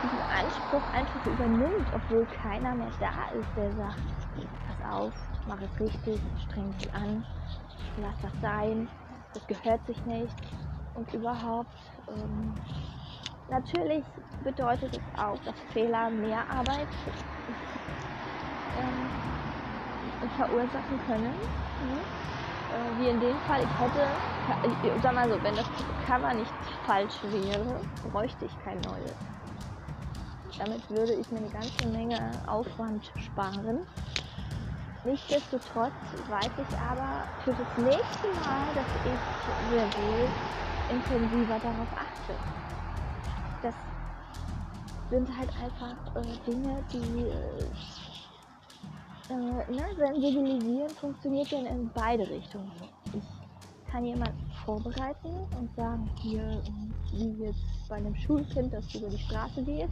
diesen 0.03 0.23
Anspruch 0.23 0.87
einfach 0.93 1.25
übernimmt, 1.27 1.93
obwohl 1.93 2.27
keiner 2.27 2.75
mehr 2.75 2.93
da 2.99 3.29
ist, 3.39 3.57
der 3.57 3.73
sagt, 3.75 3.99
pass 4.67 4.81
auf, 4.91 5.15
mach 5.47 5.61
es 5.63 5.81
richtig, 5.81 6.21
streng 6.43 6.73
dich 6.73 6.95
an, 6.95 7.25
lass 7.97 8.19
das 8.21 8.33
sein, 8.41 8.89
das 9.35 9.47
gehört 9.47 9.85
sich 9.87 10.05
nicht 10.05 10.37
und 10.95 11.13
überhaupt. 11.15 11.73
Ähm, 12.09 12.55
natürlich 13.53 14.05
bedeutet 14.43 14.93
es 14.95 15.21
auch, 15.21 15.39
dass 15.45 15.55
Fehler 15.73 16.11
mehr 16.11 16.43
Arbeit 16.51 16.89
ähm, 18.79 20.29
verursachen 20.37 20.99
können. 21.07 21.25
Ne? 21.25 22.01
Äh, 22.73 22.99
wie 22.99 23.09
in 23.09 23.21
dem 23.21 23.39
Fall, 23.41 23.61
ich 23.63 23.79
hätte, 23.79 24.09
ich 24.83 25.03
sag 25.03 25.15
mal 25.15 25.29
so, 25.29 25.43
wenn 25.43 25.55
das 25.55 25.67
Cover 26.07 26.33
nicht 26.35 26.53
falsch 26.87 27.23
wäre, 27.25 27.81
bräuchte 28.11 28.47
ich 28.47 28.59
kein 28.65 28.81
neues. 28.81 29.17
Damit 30.59 30.89
würde 30.91 31.15
ich 31.15 31.31
mir 31.31 31.39
eine 31.39 31.51
ganze 31.51 31.87
Menge 31.89 32.19
Aufwand 32.47 33.05
sparen. 33.17 33.81
Nichtsdestotrotz 35.05 35.93
weiß 36.29 36.53
ich 36.59 36.79
aber 36.79 37.27
für 37.45 37.53
das 37.53 37.67
nächste 37.77 38.29
Mal, 38.41 38.75
dass 38.75 38.87
ich 39.05 39.21
sehr 39.69 39.87
wohl 39.97 40.29
intensiver 40.89 41.59
darauf 41.59 41.89
achte. 41.97 42.37
Das 43.63 43.75
sind 45.11 45.29
halt 45.39 45.51
einfach 45.63 45.95
äh, 46.17 46.37
Dinge, 46.47 46.83
die 46.93 47.29
äh, 47.29 47.65
äh, 49.29 49.73
ne, 49.73 49.85
sensibilisieren 49.97 50.91
funktioniert 50.97 51.49
ja 51.49 51.59
in 51.61 51.91
beide 51.95 52.29
Richtungen. 52.29 52.73
Ich 53.15 53.23
kann 53.91 54.05
jemanden 54.05 54.51
vorbereiten 54.65 55.31
und 55.59 55.75
sagen, 55.77 56.11
hier, 56.23 56.63
wie 57.13 57.45
jetzt 57.45 57.61
bei 57.89 57.97
einem 57.97 58.17
Schulkind, 58.17 58.73
das 58.73 58.95
über 58.95 59.09
die 59.09 59.19
Straße 59.19 59.63
geht, 59.63 59.91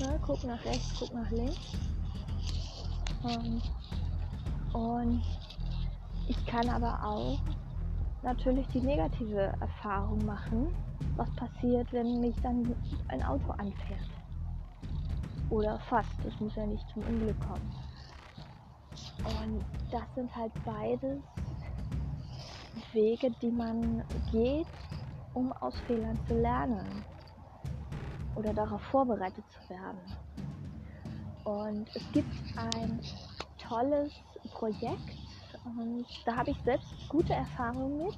ne, 0.00 0.18
guck 0.24 0.44
nach 0.44 0.62
rechts, 0.64 0.94
guck 0.98 1.12
nach 1.14 1.30
links. 1.30 1.72
Ähm, 3.24 3.62
und 4.72 5.22
ich 6.28 6.46
kann 6.46 6.68
aber 6.68 7.04
auch 7.04 7.38
natürlich 8.22 8.66
die 8.68 8.80
negative 8.80 9.52
Erfahrung 9.60 10.24
machen, 10.24 10.68
was 11.16 11.30
passiert, 11.36 11.92
wenn 11.92 12.20
mich 12.20 12.36
dann 12.42 12.74
ein 13.08 13.22
Auto 13.22 13.50
anfährt. 13.52 14.08
Oder 15.50 15.78
fast, 15.80 16.14
es 16.26 16.38
muss 16.40 16.54
ja 16.54 16.66
nicht 16.66 16.88
zum 16.90 17.02
Unglück 17.02 17.38
kommen. 17.40 17.74
Und 19.24 19.64
das 19.90 20.02
sind 20.14 20.34
halt 20.34 20.52
beides 20.64 21.22
Wege, 22.92 23.30
die 23.42 23.50
man 23.50 24.02
geht, 24.30 24.66
um 25.34 25.52
aus 25.52 25.78
Fehlern 25.86 26.18
zu 26.26 26.34
lernen 26.34 27.04
oder 28.34 28.52
darauf 28.52 28.80
vorbereitet 28.82 29.44
zu 29.50 29.70
werden. 29.70 30.00
Und 31.44 31.88
es 31.94 32.12
gibt 32.12 32.32
ein 32.56 33.00
tolles 33.58 34.12
Projekt 34.52 35.21
und 35.64 36.06
da 36.24 36.36
habe 36.36 36.50
ich 36.50 36.56
selbst 36.64 37.08
gute 37.08 37.34
Erfahrungen 37.34 37.98
mit. 37.98 38.14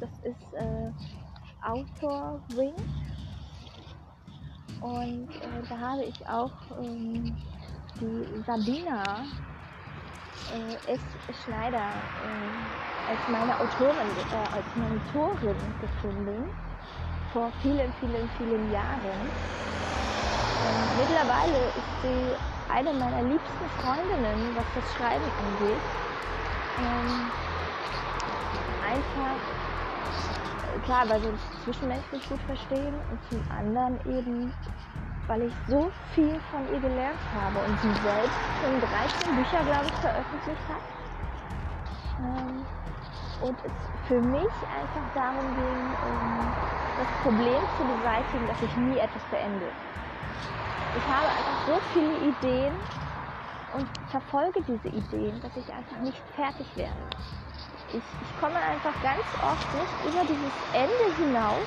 Das 0.00 0.10
ist 0.22 0.52
äh, 0.54 0.90
Outdoor 1.62 2.40
Wing 2.48 2.74
und 4.80 5.28
äh, 5.28 5.66
da 5.68 5.78
habe 5.78 6.04
ich 6.04 6.26
auch 6.28 6.50
ähm, 6.78 7.36
die 8.00 8.42
Sabina 8.46 9.24
äh, 10.52 10.92
S. 10.92 11.00
Schneider 11.44 11.88
äh, 12.22 13.10
als 13.10 13.28
meine 13.28 13.58
Autorin, 13.58 14.10
äh, 14.30 14.54
als 14.54 14.66
Mentorin 14.76 15.56
gefunden 15.80 16.44
vor 17.32 17.50
vielen, 17.62 17.92
vielen, 17.94 18.28
vielen 18.36 18.70
Jahren. 18.70 19.30
Und 20.62 20.96
mittlerweile 20.96 21.66
ist 21.70 22.02
sie 22.02 22.36
eine 22.68 22.92
meiner 22.92 23.22
liebsten 23.22 23.68
Freundinnen, 23.80 24.54
was 24.54 24.66
das 24.74 24.94
Schreiben 24.94 25.32
angeht. 25.38 26.03
Ähm, 26.76 27.34
einfach, 28.80 29.40
klar, 30.82 31.08
weil 31.08 31.22
wir 31.22 31.30
uns 31.30 31.42
zwischenmenschlich 31.64 32.26
gut 32.26 32.42
verstehen 32.42 33.02
und 33.02 33.22
zum 33.24 33.44
anderen 33.50 34.00
eben, 34.06 34.54
weil 35.26 35.42
ich 35.42 35.54
so 35.66 35.90
viel 36.14 36.40
von 36.50 36.68
ihr 36.68 36.80
gelernt 36.80 37.20
habe 37.32 37.60
und 37.60 37.80
sie 37.80 37.94
selbst 38.02 38.58
schon 38.60 38.80
13 38.80 39.36
Bücher, 39.36 39.64
glaube 39.64 39.88
ich, 39.88 39.96
veröffentlicht 40.00 40.68
hat. 40.68 40.84
Ähm, 42.18 42.68
und 43.40 43.64
es 43.64 43.74
für 44.08 44.20
mich 44.20 44.68
einfach 44.70 45.08
darum 45.14 45.54
ging, 45.54 45.94
um 45.96 46.56
das 46.96 47.08
Problem 47.22 47.68
zu 47.76 47.84
beseitigen, 47.86 48.46
dass 48.48 48.62
ich 48.62 48.76
nie 48.76 48.98
etwas 48.98 49.26
beende. 49.28 49.74
Ich 50.94 51.08
habe 51.08 51.28
einfach 51.30 51.56
so 51.66 51.80
viele 51.92 52.18
Ideen 52.18 52.74
und 53.74 53.86
verfolge 54.10 54.60
diese 54.62 54.88
Ideen, 54.88 55.40
dass 55.42 55.56
ich 55.56 55.72
einfach 55.72 55.98
nicht 56.02 56.22
fertig 56.34 56.66
werde. 56.76 56.94
Ich, 57.88 57.96
ich 57.96 58.40
komme 58.40 58.56
einfach 58.56 58.94
ganz 59.02 59.26
oft 59.42 59.74
nicht 59.74 60.14
über 60.14 60.22
dieses 60.24 60.54
Ende 60.72 61.16
hinaus, 61.16 61.66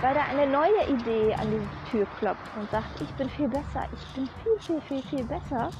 weil 0.00 0.14
da 0.14 0.22
eine 0.30 0.46
neue 0.46 0.86
Idee 0.88 1.34
an 1.34 1.50
die 1.50 1.90
Tür 1.90 2.06
klopft 2.18 2.56
und 2.56 2.70
sagt, 2.70 3.00
ich 3.00 3.12
bin 3.14 3.28
viel 3.28 3.48
besser, 3.48 3.86
ich 3.92 4.14
bin 4.14 4.28
viel, 4.42 4.58
viel, 4.60 4.80
viel, 4.82 5.02
viel 5.02 5.24
besser. 5.24 5.70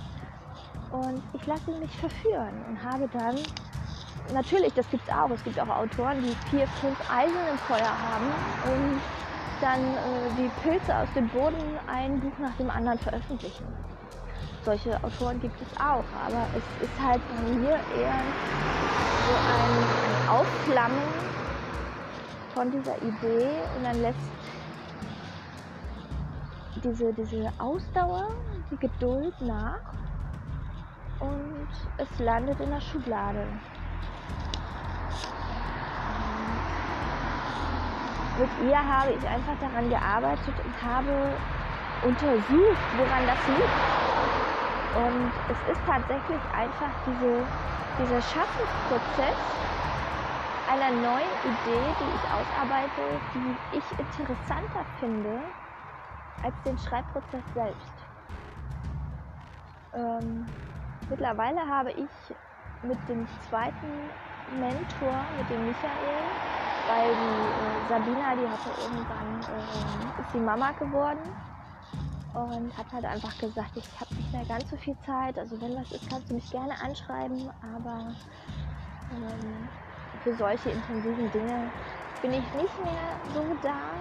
Und 0.91 1.23
ich 1.33 1.45
lasse 1.47 1.73
mich 1.73 1.91
verführen 1.97 2.55
und 2.69 2.83
habe 2.83 3.09
dann, 3.13 3.37
natürlich, 4.33 4.73
das 4.75 4.89
gibt 4.91 5.07
es 5.07 5.15
auch, 5.15 5.31
es 5.31 5.43
gibt 5.43 5.59
auch 5.59 5.69
Autoren, 5.69 6.23
die 6.23 6.35
vier, 6.51 6.67
fünf 6.69 6.99
Eisen 7.11 7.37
im 7.51 7.59
Feuer 7.59 7.81
haben 7.81 8.27
und 8.73 9.01
dann 9.61 9.81
äh, 9.81 10.31
die 10.39 10.51
Pilze 10.63 10.97
aus 10.97 11.09
dem 11.15 11.29
Boden 11.29 11.57
ein 11.87 12.21
Buch 12.21 12.39
nach 12.39 12.55
dem 12.57 12.71
anderen 12.71 12.99
veröffentlichen. 12.99 13.65
Solche 14.65 15.03
Autoren 15.05 15.41
gibt 15.41 15.61
es 15.61 15.69
auch, 15.79 16.05
aber 16.27 16.49
es 16.55 16.89
ist 16.89 17.01
halt 17.01 17.23
bei 17.29 17.43
mir 17.59 17.81
eher 17.95 18.25
so 19.27 19.37
ein, 19.47 19.89
Aufflammen 20.27 21.13
von 22.55 22.71
dieser 22.71 22.97
Idee 23.03 23.51
und 23.77 23.85
dann 23.85 24.01
lässt 24.01 24.19
diese, 26.83 27.13
diese 27.13 27.53
Ausdauer, 27.59 28.25
die 28.71 28.77
Geduld 28.79 29.35
nach 29.43 29.81
und 31.21 31.69
es 31.99 32.19
landet 32.19 32.59
in 32.61 32.71
der 32.71 32.81
Schublade. 32.81 33.47
mit 38.39 38.51
ihr 38.69 38.79
habe 38.79 39.13
ich 39.13 39.29
einfach 39.29 39.57
daran 39.61 39.89
gearbeitet 39.89 40.55
und 40.65 40.83
habe 40.83 41.33
untersucht, 42.03 42.99
woran 42.99 43.27
das 43.27 43.47
liegt. 43.47 43.95
Und 44.95 45.33
es 45.51 45.73
ist 45.73 45.81
tatsächlich 45.87 46.41
einfach 46.53 46.91
diese, 47.05 47.43
dieser 47.99 48.23
Schaffensprozess 48.23 49.35
einer 50.71 50.91
neuen 50.91 51.35
Idee, 51.43 51.83
die 51.99 52.11
ich 52.15 52.25
ausarbeite, 52.31 53.21
die 53.35 53.79
ich 53.79 53.99
interessanter 53.99 54.87
finde 55.01 55.41
als 56.45 56.55
den 56.65 56.79
Schreibprozess 56.79 57.43
selbst. 57.55 57.93
Ähm, 59.95 60.47
mittlerweile 61.11 61.61
habe 61.67 61.91
ich 61.91 62.37
mit 62.83 62.99
dem 63.09 63.27
zweiten 63.49 64.11
Mentor, 64.61 65.25
mit 65.37 65.51
dem 65.51 65.67
Michael, 65.67 66.23
weil 66.87 67.09
die 67.17 67.43
äh, 67.51 67.89
Sabina, 67.89 68.35
die 68.37 68.49
hatte 68.49 68.71
irgendwann, 68.83 69.41
äh, 69.41 70.21
ist 70.21 70.35
die 70.35 70.41
Mama 70.41 70.71
geworden 70.79 71.54
und 72.35 72.77
hat 72.77 72.87
halt 72.93 73.05
einfach 73.05 73.37
gesagt, 73.39 73.71
ich 73.77 74.01
habe 74.01 74.15
nicht 74.17 74.33
mehr 74.33 74.45
ganz 74.45 74.69
so 74.69 74.77
viel 74.77 74.97
Zeit, 75.07 75.39
also 75.39 75.61
wenn 75.61 75.75
was 75.77 75.91
ist, 75.93 76.09
kannst 76.09 76.31
du 76.31 76.35
mich 76.35 76.51
gerne 76.51 76.75
anschreiben, 76.81 77.49
aber 77.63 78.13
ähm, 79.13 79.69
für 80.23 80.35
solche 80.35 80.71
intensiven 80.71 81.31
Dinge 81.31 81.71
bin 82.23 82.33
ich 82.33 82.55
nicht 82.55 82.79
mehr 82.83 83.19
so 83.33 83.57
da. 83.63 83.95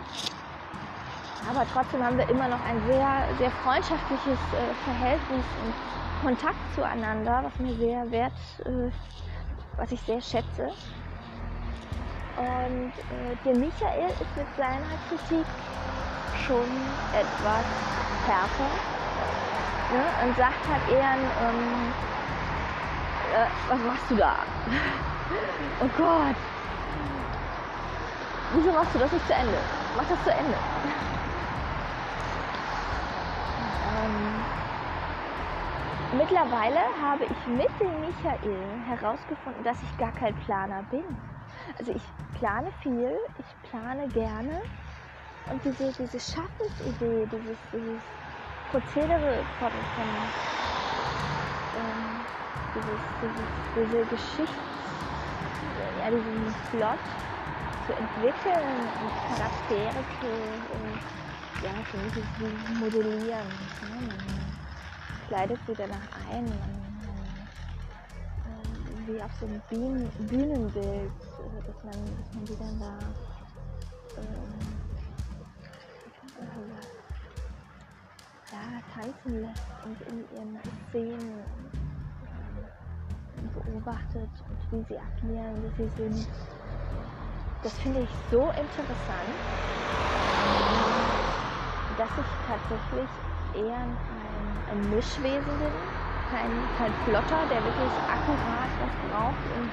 Aber 1.50 1.66
trotzdem 1.72 2.04
haben 2.04 2.18
wir 2.18 2.28
immer 2.30 2.48
noch 2.48 2.64
ein 2.66 2.82
sehr, 2.88 3.28
sehr 3.38 3.52
freundschaftliches 3.52 4.40
äh, 4.54 4.74
Verhältnis 4.86 5.46
und 5.64 5.74
Kontakt 6.24 6.58
zueinander, 6.74 7.44
was 7.44 7.60
mir 7.60 7.76
sehr 7.76 8.10
wert, 8.12 8.32
äh, 8.66 8.90
was 9.78 9.92
ich 9.92 10.02
sehr 10.02 10.22
schätze. 10.22 10.72
Und 12.38 12.94
äh, 13.12 13.36
der 13.46 13.56
Michael 13.56 14.10
ist 14.10 14.38
mit 14.38 14.48
seiner 14.58 14.98
Kritik 15.10 15.46
schon 16.46 16.68
etwas 17.14 17.66
härter 18.26 18.70
ne? 19.92 20.04
und 20.24 20.38
sagt 20.38 20.68
halt 20.68 20.82
eher, 20.92 21.14
ähm, 21.14 21.94
äh, 23.34 23.48
was 23.70 23.80
machst 23.82 24.10
du 24.10 24.16
da? 24.16 24.36
oh 25.82 25.90
Gott, 25.98 26.36
wieso 28.54 28.72
machst 28.72 28.94
du 28.94 29.00
das 29.00 29.12
nicht 29.12 29.28
zu 29.28 29.34
Ende? 29.34 29.58
Mach 29.96 30.06
das 30.08 30.24
zu 30.24 30.32
Ende. 30.32 30.58
ähm, 33.96 34.44
mittlerweile 36.18 36.80
habe 37.02 37.26
ich 37.26 37.48
mit 37.48 37.80
dem 37.80 38.02
Michael 38.02 38.82
herausgefunden, 38.88 39.64
dass 39.64 39.78
ich 39.82 39.98
gar 39.98 40.12
kein 40.12 40.36
Planer 40.36 40.84
bin. 40.90 41.04
Also 41.80 41.92
ich 41.92 42.04
plane 42.40 42.68
viel, 42.82 43.18
ich 43.40 43.70
plane 43.70 44.08
gerne 44.10 44.62
und 45.52 45.64
diese, 45.66 45.92
diese 45.92 46.20
Schaffensidee, 46.20 47.28
dieses, 47.32 47.58
dieses 47.72 48.02
Prozedere 48.72 49.44
von, 49.60 49.72
von 49.96 50.08
ähm, 51.76 52.26
dieses, 52.76 53.00
dieses, 53.22 53.48
diese 53.76 54.06
Geschichte, 54.06 54.62
ja, 56.00 56.10
diesen 56.10 56.54
Plot 56.72 57.04
zu 57.86 57.94
entwickeln 57.94 58.88
und 59.02 59.12
Charaktere 59.38 60.04
zu, 60.20 60.28
und, 60.74 61.00
ja, 61.64 61.72
für 61.92 61.98
mich 61.98 62.18
ist 62.18 62.34
wie 62.40 62.74
modellieren. 62.80 63.48
Ne? 63.90 64.08
Man 64.08 65.28
kleidet 65.28 65.60
sie 65.68 65.74
danach 65.76 66.08
ein, 66.32 66.46
man 66.46 66.84
wie 69.08 69.22
auf 69.22 69.32
so 69.40 69.46
einem 69.46 69.62
Bühnen 69.70 70.10
Bühnenbild, 70.30 71.12
dass 71.68 71.84
man, 71.84 71.94
dass 71.94 72.34
man 72.34 72.46
die 72.46 72.58
dann 72.58 72.80
da 72.80 72.98
ähm, 74.18 74.73
tanzen 78.94 79.42
lässt 79.42 79.62
und 79.86 80.02
in 80.08 80.18
ihren 80.36 80.60
Szenen 80.90 81.44
ähm, 82.32 83.50
beobachtet 83.54 84.30
und 84.50 84.60
wie 84.72 84.84
sie 84.94 85.00
agieren, 85.00 85.64
wie 85.64 85.84
sie 85.84 85.90
sind. 85.98 86.28
Das 87.64 87.74
finde 87.80 88.02
ich 88.02 88.10
so 88.30 88.50
interessant, 88.52 89.36
dass 91.98 92.10
ich 92.18 92.26
tatsächlich 92.48 93.10
eher 93.56 93.80
ein, 93.80 93.98
ein 94.70 94.90
Mischwesen 94.90 95.60
bin 95.60 95.74
kein, 96.34 96.52
kein 96.78 96.94
Plotter, 97.06 97.46
der 97.46 97.64
wirklich 97.64 97.92
akkurat 98.10 98.70
was 98.80 98.94
braucht, 99.10 99.46
um, 99.56 99.70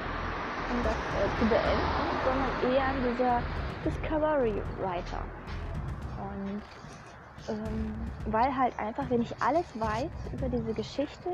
um 0.69 0.83
das 0.83 0.95
äh, 1.17 1.39
zu 1.39 1.45
beenden, 1.45 1.83
sondern 2.23 2.51
eher 2.61 2.93
dieser 2.93 3.41
Discovery 3.83 4.61
Writer. 4.79 5.23
Und 6.21 6.61
ähm, 7.47 8.11
weil 8.25 8.55
halt 8.57 8.77
einfach, 8.79 9.09
wenn 9.09 9.21
ich 9.21 9.41
alles 9.41 9.79
weiß 9.79 10.11
über 10.33 10.49
diese 10.49 10.73
Geschichte, 10.73 11.29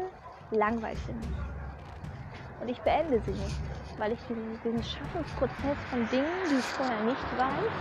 langweilt 0.52 1.00
sie 1.06 1.14
mich. 1.14 1.38
Und 2.60 2.70
ich 2.70 2.82
beende 2.82 3.20
sie 3.22 3.32
nicht. 3.34 3.62
weil 3.98 4.12
ich 4.14 4.20
diesen, 4.28 4.62
diesen 4.64 4.84
Schaffensprozess 4.84 5.78
von 5.90 6.08
Dingen, 6.10 6.50
die 6.50 6.60
ich 6.60 6.72
vorher 6.74 7.02
nicht 7.02 7.36
weiß, 7.36 7.74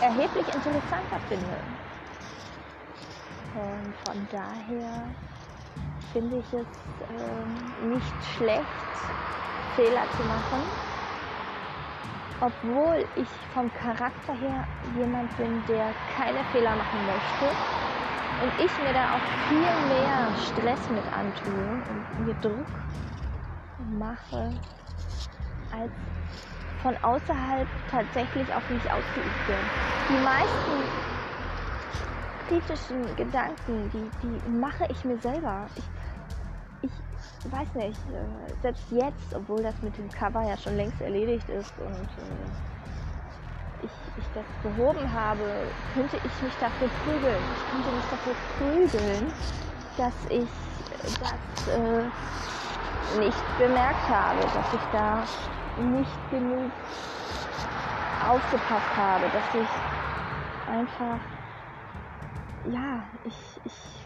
erheblich 0.00 0.48
interessanter 0.54 1.20
finde. 1.20 1.58
Und 3.54 3.96
von 3.96 4.28
daher 4.30 5.16
finde 6.12 6.38
ich 6.38 6.52
es 6.52 6.66
ähm, 7.10 7.74
nicht 7.90 8.24
schlecht, 8.24 8.66
Fehler 9.76 10.08
zu 10.10 10.24
machen, 10.24 10.62
obwohl 12.42 13.04
ich 13.14 13.28
vom 13.54 13.72
Charakter 13.72 14.34
her 14.34 14.64
jemand 14.98 15.34
bin, 15.36 15.62
der 15.68 15.94
keine 16.16 16.44
Fehler 16.46 16.74
machen 16.74 17.06
möchte 17.06 17.46
und 18.42 18.52
ich 18.64 18.76
mir 18.78 18.92
da 18.92 19.14
auch 19.14 19.48
viel 19.48 19.88
mehr 19.88 20.28
Stress 20.36 20.90
mit 20.90 21.04
antue 21.12 21.80
und 21.88 22.26
mir 22.26 22.34
Druck 22.40 22.66
mache, 23.96 24.50
als 25.70 25.90
von 26.82 26.96
außerhalb 27.04 27.68
tatsächlich 27.88 28.52
auf 28.52 28.68
mich 28.70 28.90
ausgeübt 28.90 29.48
wird. 29.48 29.64
Die 30.08 30.18
meisten 30.18 30.88
kritischen 32.48 33.02
Gedanken, 33.16 33.88
die, 33.92 34.10
die 34.26 34.50
mache 34.50 34.84
ich 34.90 35.04
mir 35.04 35.16
selber. 35.18 35.68
Ich, 35.76 35.84
ich 36.82 36.90
weiß 37.44 37.74
nicht, 37.74 37.98
äh, 38.08 38.54
selbst 38.62 38.90
jetzt, 38.90 39.34
obwohl 39.34 39.62
das 39.62 39.74
mit 39.82 39.96
dem 39.98 40.10
Cover 40.12 40.42
ja 40.42 40.56
schon 40.56 40.76
längst 40.76 41.00
erledigt 41.00 41.48
ist 41.48 41.78
und 41.78 42.08
äh, 42.18 42.72
ich, 43.82 43.90
ich 44.16 44.24
das 44.34 44.46
behoben 44.62 45.12
habe, 45.12 45.66
könnte 45.94 46.16
ich 46.16 46.42
mich 46.42 46.54
dafür 46.56 46.88
prügeln. 47.04 47.42
Ich 47.56 47.70
könnte 47.70 47.90
mich 47.90 48.04
dafür 48.10 48.34
prügeln, 48.58 49.32
dass 49.96 50.14
ich 50.30 50.48
das 51.18 51.68
äh, 51.68 53.18
nicht 53.18 53.58
bemerkt 53.58 54.08
habe, 54.08 54.40
dass 54.54 54.72
ich 54.72 54.80
da 54.92 55.24
nicht 55.78 56.30
genug 56.30 56.70
aufgepasst 58.28 58.96
habe, 58.96 59.24
dass 59.32 59.54
ich 59.54 59.68
einfach, 60.68 61.18
ja, 62.64 63.02
ich, 63.24 63.60
ich, 63.64 63.72
ich 63.72 64.01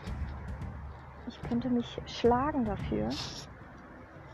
könnte 1.48 1.68
mich 1.68 2.00
schlagen 2.06 2.64
dafür. 2.64 3.08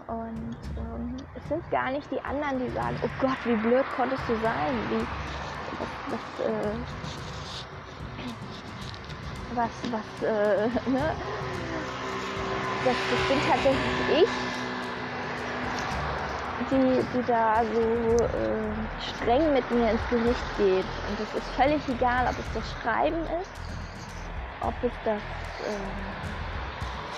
Und 0.06 0.56
ähm, 0.76 1.16
es 1.34 1.48
sind 1.48 1.70
gar 1.70 1.90
nicht 1.90 2.10
die 2.10 2.20
anderen, 2.24 2.58
die 2.58 2.70
sagen, 2.74 2.96
oh 3.02 3.08
Gott, 3.20 3.38
wie 3.44 3.56
blöd 3.56 3.84
konntest 3.96 4.22
du 4.28 4.36
sein, 4.40 4.74
wie, 4.90 5.06
was, 5.78 5.88
was, 6.10 6.46
äh, 6.46 6.74
was, 9.54 9.70
was, 9.92 10.28
äh, 10.28 10.68
ne? 10.90 11.14
Das, 12.84 12.96
das 13.10 13.28
bin 13.28 13.40
tatsächlich 13.40 14.08
ich, 14.08 14.28
die, 16.70 17.04
die 17.14 17.22
da 17.26 17.62
so 17.72 18.24
äh, 18.24 18.72
streng 19.00 19.52
mit 19.52 19.70
mir 19.70 19.92
ins 19.92 20.00
Gericht 20.10 20.56
geht. 20.56 20.84
Und 21.08 21.20
es 21.20 21.34
ist 21.34 21.48
völlig 21.54 21.88
egal, 21.88 22.26
ob 22.26 22.38
es 22.38 22.46
das 22.54 22.64
Schreiben 22.82 23.22
ist, 23.40 23.50
ob 24.62 24.74
es 24.82 24.92
das 25.04 25.22
äh, 25.66 26.02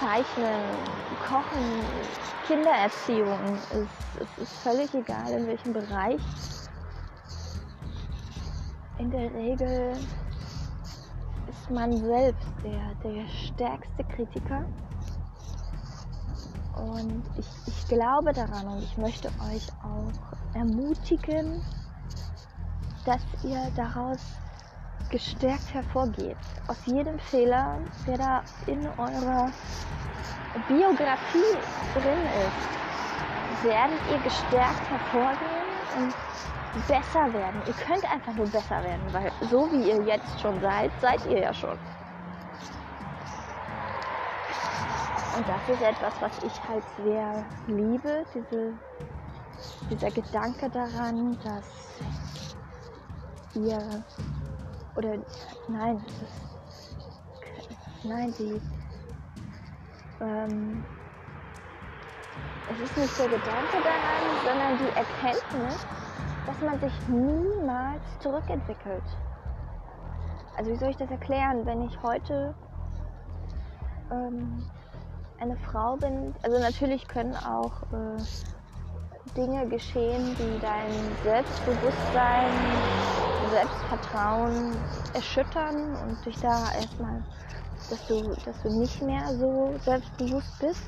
Zeichnen, 0.04 0.60
Kochen, 1.26 1.80
Kindererziehung 2.46 3.54
ist. 3.54 4.20
Es 4.20 4.42
ist 4.42 4.52
völlig 4.58 4.92
egal, 4.92 5.32
in 5.32 5.46
welchem 5.46 5.72
Bereich. 5.72 6.20
In 8.98 9.10
der 9.10 9.32
Regel 9.32 9.92
ist 11.48 11.70
man 11.70 11.96
selbst 11.96 12.46
der, 12.62 12.94
der 13.02 13.26
stärkste 13.28 14.04
Kritiker. 14.14 14.66
Und 16.76 17.24
ich, 17.38 17.46
ich 17.66 17.88
glaube 17.88 18.34
daran 18.34 18.68
und 18.68 18.82
ich 18.82 18.98
möchte 18.98 19.28
euch 19.50 19.66
auch 19.82 20.54
ermutigen, 20.54 21.62
dass 23.06 23.22
ihr 23.42 23.70
daraus 23.74 24.20
gestärkt 25.10 25.72
hervorgeht. 25.72 26.36
Aus 26.68 26.84
jedem 26.86 27.18
Fehler, 27.18 27.78
der 28.06 28.18
da 28.18 28.42
in 28.66 28.86
eurer 28.98 29.50
Biografie 30.68 31.56
drin 31.94 32.24
ist, 32.46 33.64
werdet 33.64 34.00
ihr 34.10 34.18
gestärkt 34.18 34.90
hervorgehen 34.90 35.64
und 35.96 36.14
besser 36.88 37.32
werden. 37.32 37.62
Ihr 37.66 37.74
könnt 37.74 38.10
einfach 38.12 38.34
nur 38.34 38.46
besser 38.46 38.82
werden, 38.82 39.02
weil 39.12 39.30
so 39.50 39.70
wie 39.72 39.88
ihr 39.88 40.02
jetzt 40.04 40.40
schon 40.40 40.60
seid, 40.60 40.90
seid 41.00 41.24
ihr 41.26 41.40
ja 41.40 41.54
schon. 41.54 41.78
Und 45.36 45.48
das 45.48 45.68
ist 45.68 45.82
etwas, 45.82 46.14
was 46.20 46.42
ich 46.44 46.68
halt 46.68 46.84
sehr 46.96 47.44
liebe, 47.66 48.24
diese, 48.32 48.72
dieser 49.90 50.10
Gedanke 50.10 50.70
daran, 50.70 51.36
dass 51.42 51.64
ihr, 53.56 54.04
oder 54.96 55.18
nein, 55.68 56.00
ist, 56.22 56.96
nein, 58.04 58.34
die, 58.38 58.60
ähm, 60.20 60.84
es 62.72 62.80
ist 62.80 62.96
nicht 62.96 63.18
der 63.18 63.28
Gedanke 63.28 63.80
daran, 63.82 64.24
sondern 64.44 64.78
die 64.78 64.96
Erkenntnis, 64.96 65.86
dass 66.46 66.60
man 66.60 66.80
sich 66.80 67.08
niemals 67.08 68.02
zurückentwickelt. 68.20 69.02
Also 70.56 70.70
wie 70.70 70.76
soll 70.76 70.90
ich 70.90 70.96
das 70.96 71.10
erklären, 71.10 71.66
wenn 71.66 71.82
ich 71.82 72.02
heute 72.02 72.54
ähm, 74.10 74.64
eine 75.40 75.56
Frau 75.56 75.96
bin, 75.96 76.32
also 76.42 76.58
natürlich 76.60 77.06
können 77.08 77.34
auch 77.36 77.82
äh, 77.92 78.22
Dinge 79.36 79.66
geschehen, 79.68 80.36
die 80.36 80.60
dein 80.60 81.16
Selbstbewusstsein, 81.22 82.52
Selbstvertrauen 83.50 84.82
erschüttern 85.12 85.96
und 85.96 86.24
dich 86.24 86.38
da 86.40 86.72
erstmal, 86.72 87.22
dass 87.90 88.06
du, 88.06 88.34
dass 88.44 88.60
du 88.62 88.70
nicht 88.70 89.00
mehr 89.02 89.36
so 89.38 89.74
selbstbewusst 89.84 90.58
bist. 90.58 90.84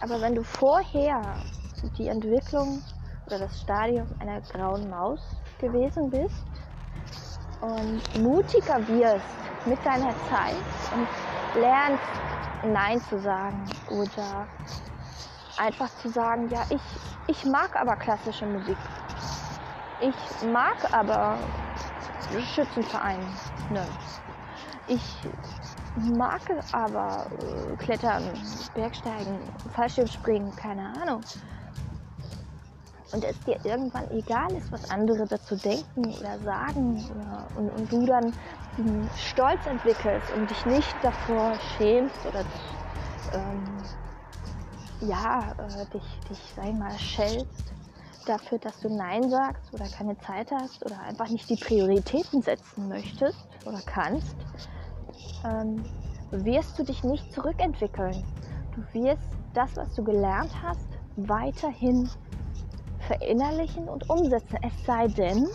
Aber 0.00 0.20
wenn 0.20 0.34
du 0.34 0.42
vorher 0.42 1.36
die 1.98 2.08
Entwicklung 2.08 2.82
oder 3.26 3.38
das 3.38 3.60
Stadium 3.60 4.06
einer 4.18 4.40
grauen 4.40 4.88
Maus 4.90 5.20
gewesen 5.58 6.10
bist 6.10 6.44
und 7.60 8.22
mutiger 8.22 8.86
wirst 8.88 9.26
mit 9.66 9.84
deiner 9.84 10.14
Zeit 10.28 10.64
und 10.94 11.08
lernst 11.60 12.04
Nein 12.62 13.00
zu 13.00 13.18
sagen 13.18 13.64
oder 13.90 14.46
einfach 15.56 15.88
zu 15.96 16.08
sagen, 16.08 16.48
ja, 16.48 16.64
ich, 16.70 16.82
ich 17.28 17.44
mag 17.44 17.74
aber 17.76 17.96
klassische 17.96 18.46
Musik. 18.46 18.78
Ich 20.00 20.46
mag 20.46 20.76
aber 20.92 21.38
Schützenverein. 22.54 23.20
Ne. 23.70 23.86
Ich 24.86 25.16
mag 25.96 26.40
aber 26.72 27.26
äh, 27.30 27.76
Klettern, 27.76 28.22
Bergsteigen, 28.74 29.40
Fallschirmspringen, 29.72 30.54
keine 30.56 30.92
Ahnung. 31.02 31.22
Und 33.12 33.24
es 33.24 33.40
dir 33.44 33.58
irgendwann 33.64 34.10
egal 34.10 34.52
ist, 34.52 34.70
was 34.72 34.90
andere 34.90 35.26
dazu 35.26 35.56
denken 35.56 36.06
oder 36.18 36.38
sagen 36.44 37.04
oder, 37.10 37.46
und, 37.56 37.70
und 37.70 37.92
du 37.92 38.04
dann 38.04 38.32
Stolz 39.16 39.64
entwickelst 39.66 40.30
und 40.32 40.50
dich 40.50 40.66
nicht 40.66 40.94
davor 41.02 41.54
schämst 41.76 42.26
oder 42.26 42.44
ähm, 43.32 43.64
ja, 45.00 45.54
äh, 45.58 45.86
dich, 45.92 46.20
dich, 46.28 46.38
sag 46.54 46.66
ich 46.66 46.74
mal, 46.74 46.98
schältst 46.98 47.75
dafür, 48.28 48.58
dass 48.58 48.80
du 48.80 48.88
Nein 48.88 49.30
sagst 49.30 49.72
oder 49.72 49.86
keine 49.88 50.18
Zeit 50.18 50.50
hast 50.50 50.84
oder 50.84 50.98
einfach 51.00 51.28
nicht 51.28 51.48
die 51.48 51.56
Prioritäten 51.56 52.42
setzen 52.42 52.88
möchtest 52.88 53.46
oder 53.64 53.80
kannst, 53.86 54.36
ähm, 55.44 55.84
wirst 56.30 56.78
du 56.78 56.84
dich 56.84 57.04
nicht 57.04 57.32
zurückentwickeln. 57.32 58.24
Du 58.74 59.00
wirst 59.00 59.28
das, 59.54 59.76
was 59.76 59.94
du 59.94 60.04
gelernt 60.04 60.52
hast, 60.62 60.88
weiterhin 61.16 62.08
verinnerlichen 63.00 63.88
und 63.88 64.08
umsetzen. 64.10 64.58
Es 64.62 64.84
sei 64.84 65.08
denn, 65.08 65.46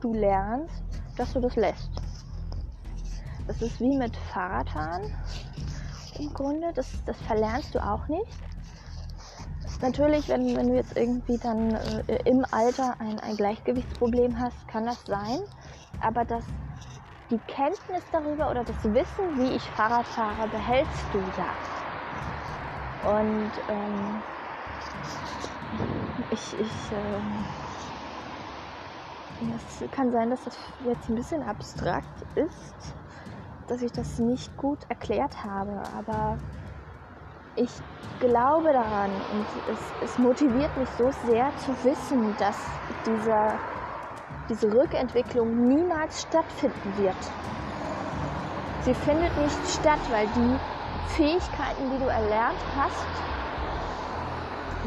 du 0.00 0.12
lernst, 0.12 0.82
dass 1.16 1.32
du 1.32 1.40
das 1.40 1.56
lässt. 1.56 1.90
Das 3.46 3.60
ist 3.60 3.80
wie 3.80 3.96
mit 3.96 4.16
Fahrradfahren 4.16 5.12
im 6.18 6.32
Grunde. 6.32 6.72
Das, 6.74 6.90
das 7.04 7.20
verlernst 7.22 7.74
du 7.74 7.84
auch 7.84 8.08
nicht. 8.08 8.38
Natürlich, 9.80 10.28
wenn, 10.28 10.56
wenn 10.56 10.68
du 10.68 10.74
jetzt 10.74 10.96
irgendwie 10.96 11.38
dann 11.38 11.74
äh, 11.74 12.18
im 12.24 12.44
Alter 12.50 12.96
ein, 13.00 13.18
ein 13.20 13.36
Gleichgewichtsproblem 13.36 14.38
hast, 14.38 14.66
kann 14.68 14.86
das 14.86 15.04
sein. 15.04 15.38
Aber 16.00 16.24
das, 16.24 16.44
die 17.30 17.38
Kenntnis 17.46 18.04
darüber 18.12 18.50
oder 18.50 18.64
das 18.64 18.82
Wissen, 18.84 19.38
wie 19.38 19.54
ich 19.56 19.70
Fahrrad 19.70 20.06
fahre, 20.06 20.48
behältst 20.48 21.06
du 21.12 21.18
ja. 21.36 21.54
Und 23.10 23.52
ähm, 23.68 24.22
ich, 26.30 26.58
ich 26.58 26.92
ähm, 26.92 27.44
es 29.56 29.90
kann 29.90 30.10
sein, 30.10 30.30
dass 30.30 30.44
das 30.44 30.56
jetzt 30.86 31.08
ein 31.08 31.14
bisschen 31.14 31.42
abstrakt 31.42 32.22
ist 32.34 32.94
dass 33.66 33.82
ich 33.82 33.92
das 33.92 34.18
nicht 34.18 34.56
gut 34.56 34.78
erklärt 34.88 35.44
habe, 35.44 35.80
aber 35.96 36.38
ich 37.56 37.70
glaube 38.20 38.72
daran 38.72 39.10
und 39.32 39.46
es, 39.70 39.78
es 40.02 40.18
motiviert 40.18 40.76
mich 40.76 40.88
so 40.98 41.10
sehr 41.26 41.50
zu 41.58 41.72
wissen, 41.84 42.34
dass 42.38 42.56
dieser, 43.06 43.58
diese 44.48 44.72
Rückentwicklung 44.72 45.68
niemals 45.68 46.22
stattfinden 46.22 46.96
wird. 46.96 47.16
Sie 48.82 48.94
findet 48.94 49.36
nicht 49.38 49.68
statt, 49.68 50.00
weil 50.10 50.26
die 50.28 50.58
Fähigkeiten, 51.16 51.90
die 51.90 51.98
du 51.98 52.06
erlernt 52.06 52.58
hast, 52.76 53.06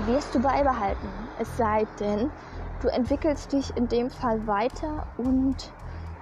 wirst 0.08 0.36
du 0.36 0.40
beibehalten. 0.40 1.10
Es 1.40 1.58
sei 1.58 1.86
denn, 2.00 2.30
du 2.82 2.88
entwickelst 2.90 3.52
dich 3.52 3.76
in 3.76 3.88
dem 3.88 4.10
Fall 4.10 4.46
weiter 4.46 5.08
und 5.18 5.72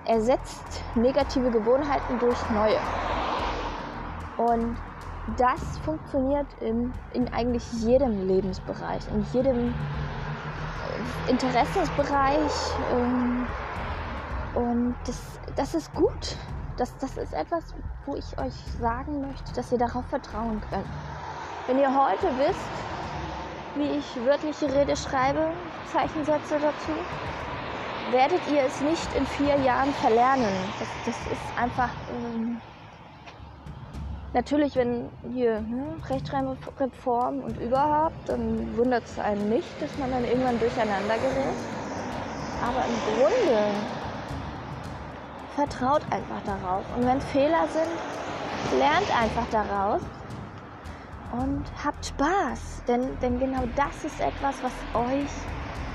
ersetzt 0.05 0.84
negative 0.95 1.51
Gewohnheiten 1.51 2.19
durch 2.19 2.38
neue. 2.51 2.79
Und 4.38 4.77
das 5.38 5.78
funktioniert 5.80 6.48
in, 6.62 6.94
in 7.14 7.32
eigentlich 7.34 7.64
jedem 7.74 8.28
Lebensbereich, 8.28 9.02
in 9.12 9.26
jedem 9.34 9.74
äh, 9.74 11.32
Interessensbereich. 11.32 12.52
Ähm, 12.92 13.48
und 14.54 14.96
das, 15.06 15.40
das 15.56 15.74
ist 15.74 15.94
gut. 15.94 16.38
Das, 16.78 16.96
das 16.98 17.18
ist 17.18 17.34
etwas, 17.34 17.74
wo 18.06 18.16
ich 18.16 18.38
euch 18.38 18.54
sagen 18.80 19.22
möchte, 19.22 19.54
dass 19.54 19.72
ihr 19.72 19.78
darauf 19.78 20.06
vertrauen 20.08 20.62
könnt. 20.70 20.86
Wenn 21.68 21.80
ihr 21.80 21.90
heute 21.90 22.28
wisst, 22.38 22.60
wie 23.76 23.98
ich 23.98 24.26
wörtliche 24.26 24.74
Rede 24.74 24.96
schreibe, 24.96 25.48
Zeichensätze 25.92 26.60
dazu, 26.60 26.92
werdet 28.12 28.42
ihr 28.52 28.64
es 28.64 28.82
nicht 28.82 29.14
in 29.16 29.26
vier 29.26 29.58
Jahren 29.58 29.94
verlernen. 29.96 30.54
Das, 30.80 30.88
das 31.06 31.18
ist 31.32 31.58
einfach. 31.58 31.90
Ähm, 32.12 32.62
natürlich, 34.36 34.76
wenn 34.76 35.10
hier 35.34 35.62
ne, 35.62 35.95
Rechtschreibreform 36.10 37.39
und 37.39 37.60
überhaupt, 37.60 38.17
dann 38.28 38.78
wundert 38.78 39.06
es 39.06 39.17
einen 39.17 39.50
nicht, 39.50 39.82
dass 39.82 39.98
man 39.98 40.12
dann 40.12 40.26
irgendwann 40.26 40.60
durcheinander 40.60 41.15
gerät. 41.15 41.58
Aber 42.62 42.84
im 42.86 42.98
Grunde 43.15 43.63
vertraut 45.56 46.02
einfach 46.12 46.41
darauf. 46.45 46.84
Und 46.95 47.06
wenn 47.06 47.21
Fehler 47.21 47.65
sind, 47.69 48.78
lernt 48.78 49.10
einfach 49.17 49.48
daraus 49.52 50.02
und 51.32 51.63
habt 51.84 52.06
Spaß. 52.06 52.84
Denn, 52.88 53.17
denn 53.21 53.39
genau 53.39 53.63
das 53.76 54.04
ist 54.04 54.19
etwas, 54.19 54.62
was 54.62 54.74
euch 54.93 55.32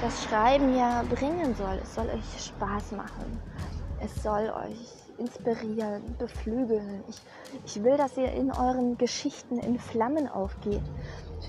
das 0.01 0.25
Schreiben 0.25 0.75
ja 0.77 1.03
bringen 1.15 1.55
soll. 1.55 1.79
Es 1.83 1.95
soll 1.95 2.07
euch 2.07 2.43
Spaß 2.43 2.93
machen. 2.93 3.39
Es 4.03 4.23
soll 4.23 4.51
euch 4.51 5.01
inspirieren, 5.19 6.03
beflügeln. 6.19 7.05
Ich, 7.09 7.21
ich 7.67 7.85
will, 7.85 7.97
dass 7.97 8.17
ihr 8.17 8.33
in 8.33 8.51
euren 8.51 8.97
Geschichten 8.97 9.59
in 9.59 9.79
Flammen 9.79 10.29
aufgeht. 10.29 10.83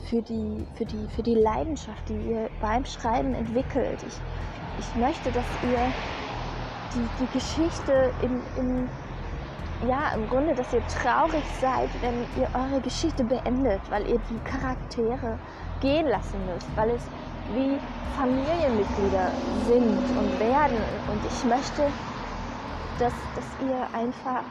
Für 0.09 0.21
die, 0.21 0.65
für, 0.75 0.85
die, 0.85 1.07
für 1.15 1.23
die 1.23 1.35
Leidenschaft, 1.35 2.07
die 2.09 2.31
ihr 2.31 2.49
beim 2.61 2.85
Schreiben 2.85 3.33
entwickelt. 3.33 4.03
Ich, 4.07 4.21
ich 4.79 4.95
möchte, 4.95 5.31
dass 5.31 5.45
ihr 5.63 5.93
die, 6.93 7.07
die 7.23 7.31
Geschichte 7.33 8.11
in, 8.21 8.41
in, 8.57 8.89
ja, 9.87 10.13
im 10.15 10.27
Grunde, 10.29 10.53
dass 10.55 10.73
ihr 10.73 10.85
traurig 10.87 11.43
seid, 11.59 11.89
wenn 12.01 12.21
ihr 12.41 12.49
eure 12.53 12.81
Geschichte 12.81 13.23
beendet, 13.23 13.81
weil 13.89 14.07
ihr 14.07 14.19
die 14.29 14.39
Charaktere 14.43 15.37
gehen 15.81 16.07
lassen 16.07 16.39
müsst, 16.45 16.67
weil 16.75 16.91
es 16.91 17.01
wie 17.53 17.79
Familienmitglieder 18.15 19.31
sind 19.67 19.97
und 20.17 20.39
werden. 20.39 20.77
Und 21.07 21.25
ich 21.25 21.43
möchte, 21.45 21.87
dass, 23.01 23.13
dass 23.35 23.67
ihr 23.67 23.99
einfach 23.99 24.43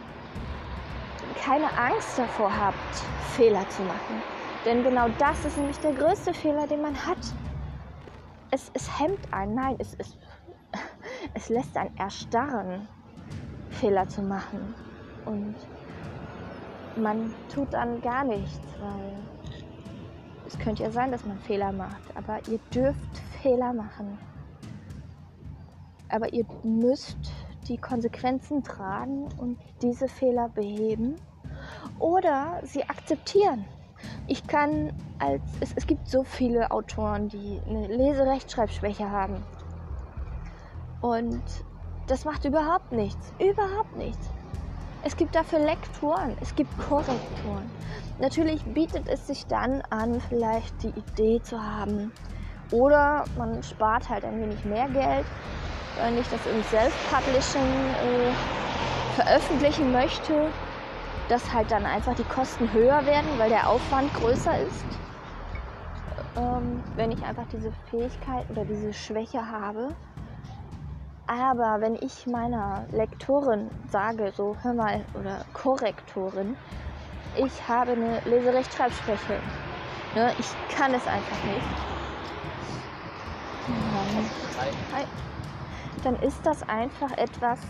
keine 1.41 1.67
Angst 1.79 2.19
davor 2.19 2.55
habt, 2.55 2.97
Fehler 3.37 3.67
zu 3.69 3.83
machen. 3.83 4.23
Denn 4.65 4.83
genau 4.83 5.09
das 5.19 5.45
ist 5.45 5.57
nämlich 5.57 5.79
der 5.79 5.93
größte 5.93 6.35
Fehler, 6.35 6.67
den 6.67 6.83
man 6.83 6.95
hat. 7.07 7.19
Es, 8.51 8.71
es 8.75 8.99
hemmt 8.99 9.33
einen, 9.33 9.55
nein, 9.55 9.77
es, 9.79 9.95
es, 9.99 10.19
es 11.35 11.49
lässt 11.49 11.77
einen 11.77 11.97
erstarren, 11.97 12.89
Fehler 13.71 14.09
zu 14.09 14.21
machen. 14.21 14.75
Und 15.25 15.55
man 16.97 17.33
tut 17.55 17.73
dann 17.73 18.01
gar 18.01 18.25
nichts, 18.25 18.61
weil 18.81 19.13
es 20.47 20.59
könnte 20.59 20.83
ja 20.83 20.91
sein, 20.91 21.13
dass 21.13 21.25
man 21.25 21.39
Fehler 21.39 21.71
macht, 21.71 22.03
aber 22.17 22.41
ihr 22.49 22.59
dürft 22.75 23.19
Fehler 23.41 23.73
machen. 23.73 24.19
Aber 26.09 26.33
ihr 26.33 26.45
müsst 26.65 27.17
die 27.71 27.79
Konsequenzen 27.79 28.63
tragen 28.65 29.29
und 29.39 29.57
diese 29.81 30.09
Fehler 30.09 30.49
beheben 30.49 31.15
oder 31.99 32.61
sie 32.65 32.83
akzeptieren. 32.83 33.65
Ich 34.27 34.47
kann 34.47 34.93
als 35.19 35.43
es, 35.61 35.73
es 35.77 35.87
gibt 35.87 36.09
so 36.09 36.25
viele 36.25 36.71
Autoren, 36.71 37.29
die 37.29 37.61
eine 37.69 37.87
Leserechtschreibschwäche 37.87 39.11
haben. 39.11 39.45
Und 41.01 41.43
das 42.07 42.25
macht 42.25 42.45
überhaupt 42.45 42.93
nichts. 42.93 43.33
Überhaupt 43.39 43.97
nichts. 43.97 44.27
Es 45.03 45.17
gibt 45.17 45.35
dafür 45.35 45.61
Lektoren, 45.61 46.37
es 46.41 46.55
gibt 46.55 46.77
Korrektoren. 46.77 47.71
Natürlich 48.19 48.63
bietet 48.65 49.09
es 49.09 49.27
sich 49.27 49.47
dann 49.47 49.81
an, 49.89 50.21
vielleicht 50.21 50.83
die 50.83 50.89
Idee 50.89 51.41
zu 51.43 51.63
haben. 51.63 52.13
Oder 52.71 53.25
man 53.39 53.63
spart 53.63 54.09
halt 54.09 54.25
ein 54.25 54.41
wenig 54.41 54.65
mehr 54.65 54.89
Geld, 54.89 55.27
wenn 55.97 56.19
ich 56.19 56.29
das 56.29 56.47
im 56.47 56.63
Self-Publishing 56.63 57.61
äh, 57.61 58.33
veröffentlichen 59.15 59.93
möchte, 59.93 60.51
dass 61.29 61.53
halt 61.53 61.71
dann 61.71 61.87
einfach 61.87 62.15
die 62.15 62.25
Kosten 62.25 62.73
höher 62.73 63.07
werden, 63.07 63.39
weil 63.39 63.51
der 63.51 63.69
Aufwand 63.69 64.13
größer 64.15 64.59
ist. 64.59 64.85
Ähm, 66.37 66.83
wenn 66.97 67.13
ich 67.13 67.23
einfach 67.23 67.47
diese 67.53 67.73
Fähigkeit 67.91 68.49
oder 68.51 68.65
diese 68.65 68.93
Schwäche 68.93 69.51
habe. 69.51 69.95
Aber 71.27 71.81
wenn 71.81 71.95
ich 71.95 72.27
meiner 72.27 72.87
Lektorin 72.91 73.71
sage, 73.93 74.33
so 74.37 74.57
hör 74.63 74.75
mal, 74.75 75.05
oder 75.15 75.45
Korrektorin, 75.53 76.57
ich 77.37 77.69
habe 77.69 77.93
eine 77.93 78.21
Leserechtschreibschwäche, 78.25 79.39
ne, 80.17 80.35
ich 80.39 80.53
kann 80.77 80.93
es 80.93 81.07
einfach 81.07 81.45
nicht, 81.47 81.69
dann, 83.93 84.29
dann 86.05 86.17
ist 86.17 86.45
das 86.45 86.69
einfach 86.69 87.17
etwas, 87.17 87.61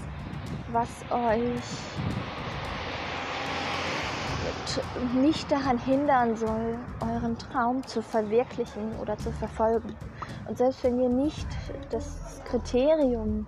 was 0.73 0.89
euch 1.11 1.61
nicht 5.15 5.51
daran 5.51 5.79
hindern 5.79 6.37
soll, 6.37 6.79
euren 7.01 7.37
Traum 7.39 7.87
zu 7.87 8.03
verwirklichen 8.03 8.97
oder 9.01 9.17
zu 9.19 9.33
verfolgen. 9.33 9.95
Und 10.49 10.59
selbst 10.59 10.85
wenn 10.85 11.01
ihr 11.01 11.09
nicht 11.09 11.47
das 11.91 12.41
Kriterium 12.45 13.47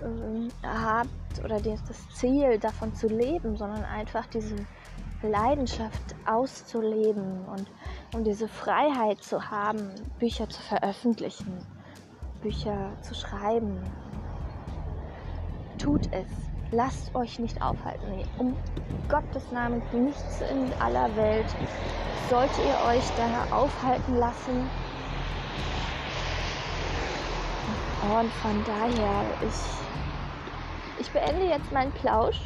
äh, 0.00 0.48
habt 0.66 1.44
oder 1.44 1.60
das 1.60 2.08
Ziel 2.14 2.58
davon 2.58 2.94
zu 2.94 3.08
leben, 3.08 3.56
sondern 3.56 3.84
einfach 3.84 4.26
diese 4.26 4.56
Leidenschaft 5.22 6.14
auszuleben 6.26 7.44
und 7.46 7.66
um 8.14 8.24
diese 8.24 8.46
Freiheit 8.46 9.22
zu 9.22 9.50
haben, 9.50 9.90
Bücher 10.18 10.48
zu 10.48 10.60
veröffentlichen, 10.62 11.58
Bücher 12.42 12.92
zu 13.00 13.14
schreiben, 13.14 13.80
tut 15.84 16.08
es. 16.12 16.26
Lasst 16.70 17.14
euch 17.14 17.38
nicht 17.38 17.60
aufhalten. 17.62 18.06
Nee, 18.16 18.24
um 18.38 18.56
Gottes 19.08 19.52
Namen, 19.52 19.82
nichts 19.92 20.40
in 20.40 20.72
aller 20.80 21.14
Welt 21.14 21.46
sollte 22.30 22.62
ihr 22.62 22.78
euch 22.88 23.04
da 23.16 23.54
aufhalten 23.54 24.16
lassen. 24.16 24.70
Und 28.18 28.32
von 28.32 28.64
daher, 28.66 29.24
ich, 29.46 31.00
ich 31.00 31.10
beende 31.12 31.46
jetzt 31.48 31.70
meinen 31.70 31.92
Plausch 31.92 32.40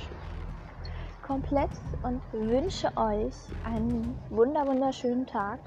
komplett 1.26 1.70
und 2.02 2.20
wünsche 2.32 2.88
euch 2.96 3.34
einen 3.64 4.16
wunder 4.30 4.66
wunderschönen 4.66 5.26
Tag. 5.26 5.58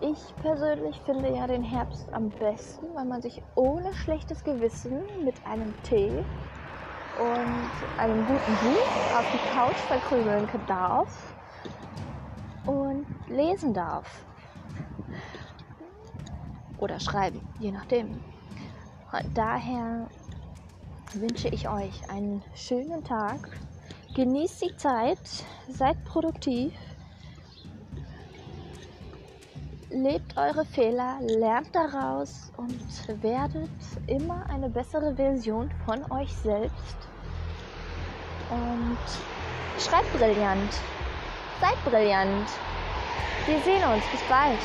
Ich 0.00 0.34
persönlich 0.42 1.00
finde 1.02 1.34
ja 1.34 1.46
den 1.46 1.62
Herbst 1.62 2.12
am 2.12 2.30
besten, 2.30 2.86
weil 2.94 3.04
man 3.04 3.22
sich 3.22 3.40
ohne 3.54 3.92
schlechtes 3.94 4.42
Gewissen 4.42 5.00
mit 5.24 5.34
einem 5.46 5.72
Tee 5.84 6.24
und 7.18 7.70
einem 7.98 8.26
guten 8.26 8.56
Buch 8.58 8.96
auf 9.14 9.30
die 9.30 9.38
Couch 9.38 9.78
verkrümeln 9.78 10.48
darf 10.66 11.34
und 12.66 13.06
lesen 13.28 13.74
darf. 13.74 14.24
Oder 16.78 16.98
schreiben, 17.00 17.40
je 17.58 17.70
nachdem. 17.70 18.20
Daher 19.34 20.08
wünsche 21.14 21.48
ich 21.48 21.68
euch 21.68 22.08
einen 22.08 22.42
schönen 22.54 23.04
Tag. 23.04 23.48
Genießt 24.14 24.62
die 24.62 24.76
Zeit, 24.76 25.44
seid 25.68 26.02
produktiv, 26.04 26.72
lebt 29.92 30.36
eure 30.36 30.64
Fehler, 30.64 31.18
lernt 31.20 31.74
daraus 31.74 32.50
und 32.56 33.22
werdet 33.22 33.68
immer 34.06 34.44
eine 34.48 34.68
bessere 34.68 35.14
Version 35.14 35.70
von 35.84 36.10
euch 36.10 36.32
selbst. 36.36 36.96
Und 38.50 38.98
schreibt 39.78 40.12
brillant, 40.12 40.72
seid 41.60 41.84
brillant. 41.84 42.48
Wir 43.46 43.58
sehen 43.60 43.82
uns. 43.84 44.04
Bis 44.10 44.20
bald. 44.28 44.58